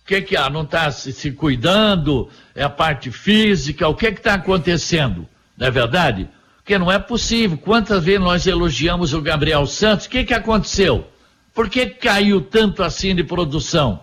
O 0.01 0.07
que 0.07 0.21
que 0.21 0.37
há? 0.37 0.49
Não 0.49 0.61
está 0.61 0.89
se, 0.89 1.11
se 1.11 1.33
cuidando? 1.33 2.29
É 2.55 2.63
a 2.63 2.69
parte 2.69 3.11
física? 3.11 3.89
O 3.89 3.93
que 3.93 4.09
que 4.13 4.19
está 4.19 4.35
acontecendo? 4.35 5.27
Não 5.57 5.67
é 5.67 5.69
verdade? 5.69 6.29
Porque 6.55 6.77
não 6.79 6.89
é 6.89 6.97
possível. 6.97 7.57
Quantas 7.57 8.05
vezes 8.05 8.21
nós 8.21 8.47
elogiamos 8.47 9.13
o 9.13 9.21
Gabriel 9.21 9.67
Santos? 9.67 10.05
O 10.05 10.09
que 10.09 10.23
que 10.23 10.33
aconteceu? 10.33 11.05
Por 11.53 11.69
que 11.69 11.87
caiu 11.87 12.39
tanto 12.39 12.81
assim 12.81 13.13
de 13.13 13.25
produção? 13.25 13.99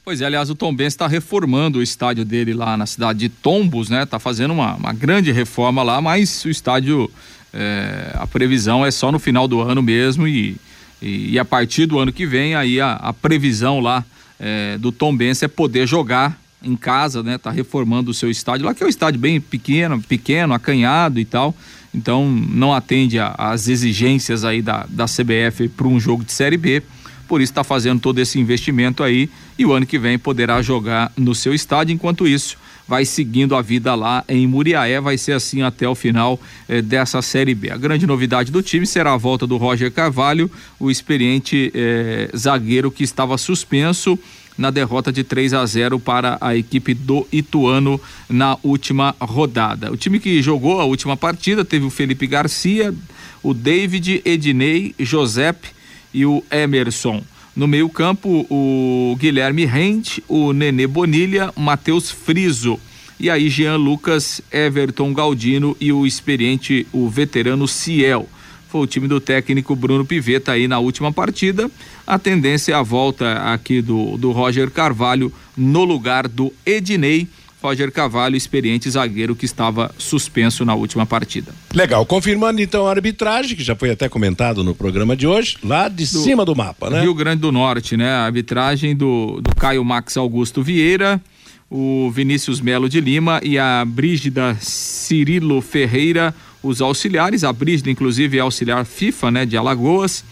Pois 0.05 0.21
é, 0.21 0.25
aliás, 0.25 0.49
o 0.49 0.55
Tom 0.55 0.73
Benz 0.73 0.93
está 0.93 1.07
reformando 1.07 1.79
o 1.79 1.83
estádio 1.83 2.23
dele 2.23 2.53
lá 2.53 2.77
na 2.77 2.85
cidade 2.85 3.19
de 3.19 3.27
Tombos, 3.27 3.89
né? 3.89 4.05
Tá 4.05 4.19
fazendo 4.19 4.51
uma, 4.51 4.75
uma 4.75 4.93
grande 4.93 5.33
reforma 5.33 5.83
lá, 5.83 5.99
mas 5.99 6.45
o 6.45 6.49
estádio, 6.49 7.11
é, 7.53 8.11
a 8.13 8.25
previsão 8.25 8.85
é 8.85 8.91
só 8.91 9.11
no 9.11 9.19
final 9.19 9.45
do 9.45 9.59
ano 9.59 9.81
mesmo 9.81 10.25
e, 10.25 10.55
e, 11.01 11.31
e 11.31 11.39
a 11.39 11.43
partir 11.43 11.85
do 11.85 11.99
ano 11.99 12.13
que 12.13 12.25
vem, 12.25 12.55
aí 12.55 12.79
a, 12.79 12.93
a 12.93 13.11
previsão 13.11 13.81
lá 13.81 14.05
é, 14.45 14.77
do 14.77 14.91
Tom 14.91 15.15
Benz 15.15 15.41
é 15.41 15.47
poder 15.47 15.87
jogar 15.87 16.37
em 16.61 16.75
casa, 16.75 17.23
né? 17.23 17.37
Tá 17.37 17.49
reformando 17.49 18.11
o 18.11 18.13
seu 18.13 18.29
estádio 18.29 18.65
lá, 18.65 18.73
que 18.73 18.83
é 18.83 18.85
um 18.85 18.89
estádio 18.89 19.19
bem 19.19 19.39
pequeno, 19.39 20.01
pequeno, 20.01 20.53
acanhado 20.53 21.17
e 21.17 21.23
tal. 21.23 21.55
Então 21.95 22.29
não 22.29 22.73
atende 22.73 23.17
às 23.19 23.69
exigências 23.69 24.43
aí 24.43 24.61
da, 24.61 24.85
da 24.89 25.05
CBF 25.05 25.69
para 25.69 25.87
um 25.87 25.97
jogo 25.97 26.25
de 26.25 26.33
Série 26.33 26.57
B. 26.57 26.83
Por 27.25 27.39
isso 27.39 27.53
está 27.53 27.63
fazendo 27.63 28.01
todo 28.01 28.19
esse 28.19 28.37
investimento 28.37 29.01
aí 29.01 29.29
e 29.57 29.65
o 29.65 29.71
ano 29.71 29.85
que 29.85 29.97
vem 29.97 30.19
poderá 30.19 30.61
jogar 30.61 31.11
no 31.15 31.33
seu 31.33 31.53
estádio. 31.53 31.93
Enquanto 31.93 32.27
isso, 32.27 32.57
vai 32.87 33.05
seguindo 33.05 33.55
a 33.55 33.61
vida 33.61 33.95
lá 33.95 34.23
em 34.27 34.45
Muriaé. 34.47 34.99
Vai 34.99 35.17
ser 35.17 35.33
assim 35.33 35.61
até 35.61 35.87
o 35.87 35.95
final 35.95 36.39
eh, 36.67 36.81
dessa 36.81 37.21
Série 37.21 37.55
B. 37.55 37.71
A 37.71 37.77
grande 37.77 38.05
novidade 38.05 38.51
do 38.51 38.61
time 38.61 38.85
será 38.85 39.13
a 39.13 39.17
volta 39.17 39.47
do 39.47 39.57
Roger 39.57 39.91
Carvalho, 39.91 40.49
o 40.79 40.91
experiente 40.91 41.71
eh, 41.73 42.29
zagueiro 42.35 42.91
que 42.91 43.03
estava 43.03 43.37
suspenso 43.37 44.17
na 44.57 44.69
derrota 44.69 45.11
de 45.11 45.23
3 45.23 45.53
a 45.53 45.65
0 45.65 45.99
para 45.99 46.37
a 46.39 46.55
equipe 46.55 46.93
do 46.93 47.27
Ituano 47.31 47.99
na 48.29 48.57
última 48.63 49.15
rodada. 49.19 49.91
O 49.91 49.97
time 49.97 50.19
que 50.19 50.41
jogou 50.41 50.79
a 50.79 50.85
última 50.85 51.17
partida 51.17 51.65
teve 51.65 51.85
o 51.85 51.89
Felipe 51.89 52.27
Garcia, 52.27 52.93
o 53.41 53.53
David, 53.53 54.21
Ednei, 54.23 54.93
Josep 54.99 55.67
e 56.13 56.25
o 56.25 56.43
Emerson. 56.51 57.23
No 57.55 57.67
meio-campo, 57.67 58.47
o 58.49 59.15
Guilherme 59.19 59.65
Rente, 59.65 60.23
o 60.27 60.53
Nenê 60.53 60.87
Bonilha, 60.87 61.53
Matheus 61.55 62.09
Friso. 62.09 62.79
E 63.19 63.29
aí, 63.29 63.49
Jean 63.49 63.77
Lucas, 63.77 64.41
Everton 64.51 65.13
Galdino 65.13 65.77
e 65.79 65.93
o 65.93 66.05
experiente, 66.05 66.87
o 66.91 67.07
veterano 67.07 67.67
Ciel 67.67 68.27
foi 68.73 68.81
o 68.81 68.87
time 68.87 69.07
do 69.07 69.19
técnico 69.19 69.75
Bruno 69.75 70.03
Pivetta 70.03 70.53
aí 70.53 70.67
na 70.67 70.79
última 70.79 71.13
partida. 71.13 71.69
A 72.07 72.17
tendência 72.17 72.71
é 72.71 72.75
a 72.75 72.81
volta 72.81 73.53
aqui 73.53 73.83
do, 73.83 74.17
do 74.17 74.31
Roger 74.31 74.71
Carvalho 74.71 75.31
no 75.55 75.83
lugar 75.83 76.27
do 76.27 76.51
Ednei, 76.65 77.27
Roger 77.63 77.89
Cavalho, 77.91 78.35
experiente 78.35 78.89
zagueiro 78.89 79.35
que 79.35 79.45
estava 79.45 79.89
suspenso 79.97 80.65
na 80.65 80.75
última 80.75 81.05
partida. 81.05 81.53
Legal, 81.73 82.05
confirmando 82.05 82.61
então 82.61 82.85
a 82.85 82.89
arbitragem, 82.89 83.55
que 83.55 83.63
já 83.63 83.73
foi 83.73 83.89
até 83.89 84.09
comentado 84.09 84.65
no 84.65 84.75
programa 84.75 85.15
de 85.15 85.25
hoje, 85.25 85.57
lá 85.63 85.87
de 85.87 86.03
do 86.03 86.19
cima 86.19 86.43
do 86.43 86.53
mapa, 86.53 86.89
né? 86.89 87.01
Rio 87.01 87.13
Grande 87.13 87.41
do 87.41 87.53
Norte, 87.53 87.95
né? 87.95 88.09
A 88.09 88.25
arbitragem 88.25 88.93
do, 88.93 89.39
do 89.41 89.55
Caio 89.55 89.83
Max 89.85 90.17
Augusto 90.17 90.61
Vieira, 90.61 91.21
o 91.69 92.11
Vinícius 92.11 92.59
Melo 92.59 92.89
de 92.89 92.99
Lima 92.99 93.39
e 93.41 93.57
a 93.57 93.85
Brígida 93.85 94.57
Cirilo 94.59 95.61
Ferreira, 95.61 96.35
os 96.61 96.81
auxiliares, 96.81 97.45
a 97.45 97.53
Brígida 97.53 97.89
inclusive 97.89 98.37
é 98.37 98.41
auxiliar 98.41 98.85
FIFA, 98.85 99.31
né, 99.31 99.45
de 99.45 99.55
Alagoas, 99.55 100.23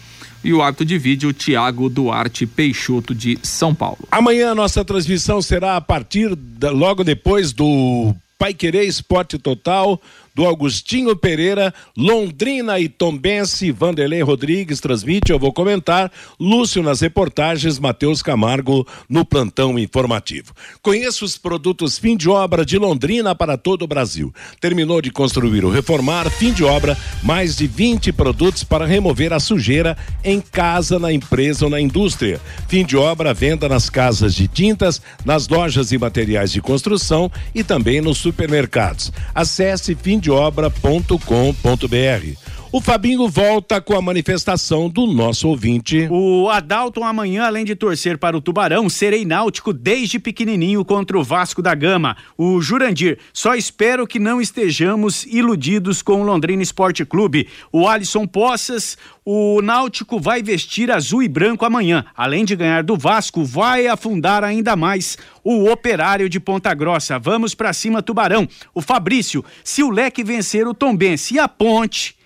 e 0.44 0.52
o 0.52 0.62
árbitro 0.62 0.84
de 0.84 0.98
vídeo 0.98 1.32
Tiago 1.32 1.88
Duarte 1.88 2.46
Peixoto 2.46 3.14
de 3.14 3.38
São 3.42 3.74
Paulo. 3.74 3.98
Amanhã 4.10 4.50
a 4.50 4.54
nossa 4.54 4.84
transmissão 4.84 5.40
será 5.40 5.76
a 5.76 5.80
partir 5.80 6.34
da, 6.34 6.70
logo 6.70 7.04
depois 7.04 7.52
do 7.52 8.14
Pai 8.38 8.52
Querer 8.52 8.84
Esporte 8.84 9.38
Total 9.38 10.00
do 10.34 10.44
Augustinho 10.44 11.14
Pereira, 11.14 11.72
Londrina 11.96 12.78
e 12.78 12.88
Tombense, 12.88 13.70
Vanderlei 13.70 14.22
Rodrigues 14.22 14.80
transmite, 14.80 15.30
eu 15.30 15.38
vou 15.38 15.52
comentar, 15.52 16.10
Lúcio 16.38 16.82
nas 16.82 17.00
reportagens, 17.00 17.78
Matheus 17.78 18.22
Camargo 18.22 18.86
no 19.08 19.24
plantão 19.24 19.78
informativo. 19.78 20.54
Conheça 20.80 21.24
os 21.24 21.36
produtos 21.36 21.98
fim 21.98 22.16
de 22.16 22.28
obra 22.28 22.64
de 22.64 22.78
Londrina 22.78 23.34
para 23.34 23.56
todo 23.56 23.82
o 23.82 23.86
Brasil. 23.86 24.32
Terminou 24.60 25.02
de 25.02 25.10
construir 25.10 25.64
ou 25.64 25.70
reformar, 25.70 26.30
fim 26.30 26.52
de 26.52 26.64
obra, 26.64 26.96
mais 27.22 27.56
de 27.56 27.66
20 27.66 28.12
produtos 28.12 28.64
para 28.64 28.86
remover 28.86 29.32
a 29.32 29.40
sujeira 29.40 29.96
em 30.24 30.40
casa, 30.40 30.98
na 30.98 31.12
empresa 31.12 31.64
ou 31.64 31.70
na 31.70 31.80
indústria. 31.80 32.40
Fim 32.68 32.84
de 32.84 32.96
obra, 32.96 33.34
venda 33.34 33.68
nas 33.68 33.90
casas 33.90 34.34
de 34.34 34.48
tintas, 34.48 35.02
nas 35.24 35.48
lojas 35.48 35.92
e 35.92 35.98
materiais 35.98 36.52
de 36.52 36.60
construção 36.60 37.30
e 37.54 37.62
também 37.62 38.00
nos 38.00 38.18
supermercados. 38.18 39.12
Acesse 39.34 39.94
fim 39.94 40.18
obra.com.br. 40.30 42.51
O 42.74 42.80
Fabinho 42.80 43.28
volta 43.28 43.82
com 43.82 43.94
a 43.94 44.00
manifestação 44.00 44.88
do 44.88 45.06
nosso 45.06 45.46
ouvinte. 45.46 46.08
O 46.10 46.48
Adalton 46.48 47.04
amanhã, 47.04 47.44
além 47.44 47.66
de 47.66 47.76
torcer 47.76 48.16
para 48.16 48.34
o 48.34 48.40
Tubarão, 48.40 48.88
serei 48.88 49.26
náutico 49.26 49.74
desde 49.74 50.18
pequenininho 50.18 50.82
contra 50.82 51.18
o 51.18 51.22
Vasco 51.22 51.60
da 51.60 51.74
Gama. 51.74 52.16
O 52.34 52.62
Jurandir, 52.62 53.18
só 53.30 53.54
espero 53.54 54.06
que 54.06 54.18
não 54.18 54.40
estejamos 54.40 55.26
iludidos 55.26 56.00
com 56.00 56.22
o 56.22 56.24
Londrina 56.24 56.62
Esporte 56.62 57.04
Clube. 57.04 57.46
O 57.70 57.86
Alisson 57.86 58.26
Poças, 58.26 58.96
o 59.22 59.60
Náutico 59.60 60.18
vai 60.18 60.42
vestir 60.42 60.90
azul 60.90 61.22
e 61.22 61.28
branco 61.28 61.66
amanhã. 61.66 62.06
Além 62.16 62.42
de 62.42 62.56
ganhar 62.56 62.82
do 62.82 62.96
Vasco, 62.96 63.44
vai 63.44 63.86
afundar 63.86 64.42
ainda 64.42 64.74
mais 64.74 65.18
o 65.44 65.70
Operário 65.70 66.26
de 66.26 66.40
Ponta 66.40 66.72
Grossa. 66.72 67.18
Vamos 67.18 67.54
para 67.54 67.74
cima, 67.74 68.00
Tubarão. 68.00 68.48
O 68.74 68.80
Fabrício, 68.80 69.44
se 69.62 69.82
o 69.82 69.90
Leque 69.90 70.24
vencer 70.24 70.66
o 70.66 70.72
Tombense 70.72 71.34
e 71.34 71.38
a 71.38 71.46
Ponte 71.46 72.21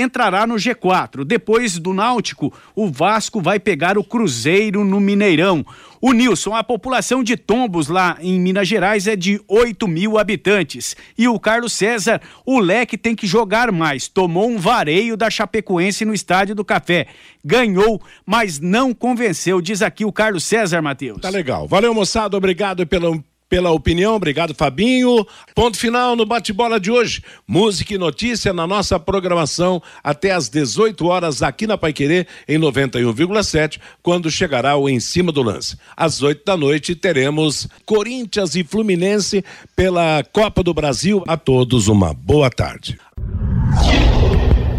entrará 0.00 0.46
no 0.46 0.54
G4. 0.54 1.24
Depois 1.24 1.78
do 1.78 1.92
Náutico, 1.92 2.52
o 2.74 2.90
Vasco 2.90 3.40
vai 3.40 3.58
pegar 3.58 3.98
o 3.98 4.04
Cruzeiro 4.04 4.84
no 4.84 5.00
Mineirão. 5.00 5.64
O 6.00 6.12
Nilson, 6.12 6.54
a 6.54 6.62
população 6.62 7.24
de 7.24 7.36
Tombos 7.36 7.88
lá 7.88 8.16
em 8.20 8.38
Minas 8.38 8.68
Gerais 8.68 9.08
é 9.08 9.16
de 9.16 9.40
8 9.48 9.88
mil 9.88 10.16
habitantes. 10.16 10.96
E 11.16 11.26
o 11.26 11.40
Carlos 11.40 11.72
César, 11.72 12.20
o 12.46 12.60
leque 12.60 12.96
tem 12.96 13.16
que 13.16 13.26
jogar 13.26 13.72
mais. 13.72 14.06
Tomou 14.06 14.48
um 14.48 14.58
vareio 14.58 15.16
da 15.16 15.28
Chapecoense 15.28 16.04
no 16.04 16.14
Estádio 16.14 16.54
do 16.54 16.64
Café. 16.64 17.08
Ganhou, 17.44 18.00
mas 18.24 18.60
não 18.60 18.94
convenceu, 18.94 19.60
diz 19.60 19.82
aqui 19.82 20.04
o 20.04 20.12
Carlos 20.12 20.44
César, 20.44 20.80
Matheus. 20.80 21.20
Tá 21.20 21.30
legal. 21.30 21.66
Valeu, 21.66 21.92
moçada. 21.92 22.36
Obrigado 22.36 22.86
pelo 22.86 23.24
pela 23.48 23.70
opinião. 23.70 24.16
Obrigado, 24.16 24.54
Fabinho. 24.54 25.26
Ponto 25.54 25.76
final 25.76 26.14
no 26.14 26.26
bate-bola 26.26 26.78
de 26.78 26.90
hoje. 26.90 27.22
Música 27.46 27.94
e 27.94 27.98
notícia 27.98 28.52
na 28.52 28.66
nossa 28.66 29.00
programação 29.00 29.82
até 30.02 30.32
às 30.32 30.48
18 30.48 31.06
horas 31.06 31.42
aqui 31.42 31.66
na 31.66 31.78
Paiquerê 31.78 32.26
em 32.46 32.58
91,7, 32.58 33.78
quando 34.02 34.30
chegará 34.30 34.76
o 34.76 34.88
Em 34.88 35.00
Cima 35.00 35.32
do 35.32 35.42
Lance. 35.42 35.76
Às 35.96 36.22
8 36.22 36.44
da 36.44 36.56
noite 36.56 36.94
teremos 36.94 37.66
Corinthians 37.84 38.54
e 38.54 38.62
Fluminense 38.62 39.44
pela 39.74 40.22
Copa 40.32 40.62
do 40.62 40.74
Brasil. 40.74 41.24
A 41.26 41.36
todos 41.36 41.88
uma 41.88 42.12
boa 42.12 42.50
tarde. 42.50 42.98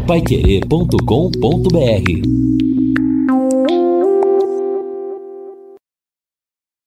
Paiquerê.com.br 0.08 2.69